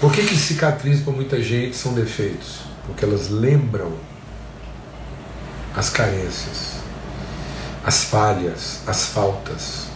Por 0.00 0.12
que, 0.12 0.24
que 0.24 0.36
cicatrizes 0.36 1.02
para 1.02 1.12
muita 1.12 1.42
gente 1.42 1.76
são 1.76 1.94
defeitos? 1.94 2.60
Porque 2.86 3.04
elas 3.04 3.28
lembram 3.28 3.92
as 5.76 5.90
carências, 5.90 6.81
as 7.84 8.04
falhas, 8.04 8.80
as 8.86 9.06
faltas. 9.06 9.86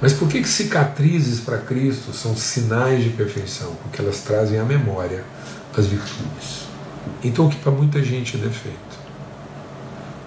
Mas 0.00 0.12
por 0.12 0.28
que, 0.28 0.42
que 0.42 0.48
cicatrizes 0.48 1.40
para 1.40 1.58
Cristo 1.58 2.12
são 2.12 2.36
sinais 2.36 3.04
de 3.04 3.10
perfeição? 3.10 3.74
Porque 3.82 4.02
elas 4.02 4.20
trazem 4.20 4.58
à 4.58 4.64
memória 4.64 5.24
as 5.76 5.86
virtudes. 5.86 6.66
Então, 7.22 7.46
o 7.46 7.48
que 7.48 7.56
para 7.56 7.72
muita 7.72 8.02
gente 8.02 8.36
é 8.36 8.40
defeito, 8.40 8.98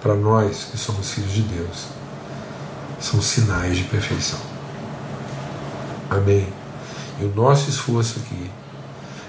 para 0.00 0.14
nós 0.14 0.68
que 0.70 0.78
somos 0.78 1.10
filhos 1.12 1.32
de 1.32 1.42
Deus, 1.42 1.88
são 2.98 3.20
sinais 3.20 3.76
de 3.76 3.84
perfeição. 3.84 4.40
Amém? 6.08 6.48
E 7.20 7.24
o 7.24 7.34
nosso 7.34 7.68
esforço 7.68 8.20
aqui 8.20 8.50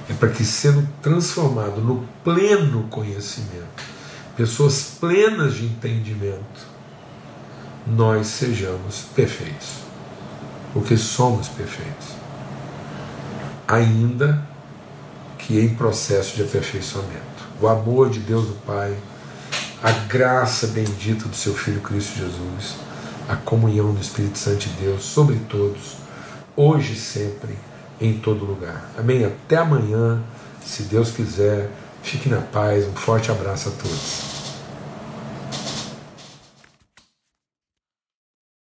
é 0.10 0.14
para 0.14 0.30
que, 0.30 0.46
sendo 0.46 0.88
transformado 1.02 1.82
no 1.82 2.08
pleno 2.24 2.84
conhecimento, 2.84 3.84
pessoas 4.36 4.96
plenas 5.00 5.56
de 5.56 5.66
entendimento, 5.66 6.77
nós 7.90 8.28
sejamos 8.28 9.06
perfeitos. 9.16 9.70
Porque 10.74 10.98
somos 10.98 11.48
perfeitos. 11.48 12.08
Ainda 13.68 14.42
que 15.38 15.60
em 15.60 15.70
processo 15.76 16.36
de 16.36 16.44
aperfeiçoamento 16.44 17.38
o 17.62 17.68
amor 17.68 18.10
de 18.10 18.20
Deus 18.20 18.50
o 18.50 18.54
Pai, 18.66 18.96
a 19.82 19.92
graça 19.92 20.68
bendita 20.68 21.28
do 21.28 21.36
seu 21.36 21.54
Filho 21.54 21.82
Cristo 21.82 22.18
Jesus, 22.18 22.76
a 23.28 23.36
comunhão 23.36 23.94
do 23.94 24.02
Espírito 24.02 24.38
Santo 24.38 24.68
de 24.68 24.70
Deus 24.82 25.04
sobre 25.04 25.38
todos, 25.50 25.98
hoje 26.56 26.94
e 26.94 26.96
sempre, 26.96 27.58
em 28.00 28.20
todo 28.20 28.46
lugar. 28.46 28.90
Amém? 28.98 29.26
Até 29.26 29.58
amanhã, 29.58 30.22
se 30.64 30.84
Deus 30.84 31.12
quiser. 31.12 31.70
Fique 32.04 32.30
na 32.30 32.40
paz. 32.40 32.86
Um 32.88 32.94
forte 32.94 33.32
abraço 33.32 33.70
a 33.70 33.72
todos. 33.72 34.37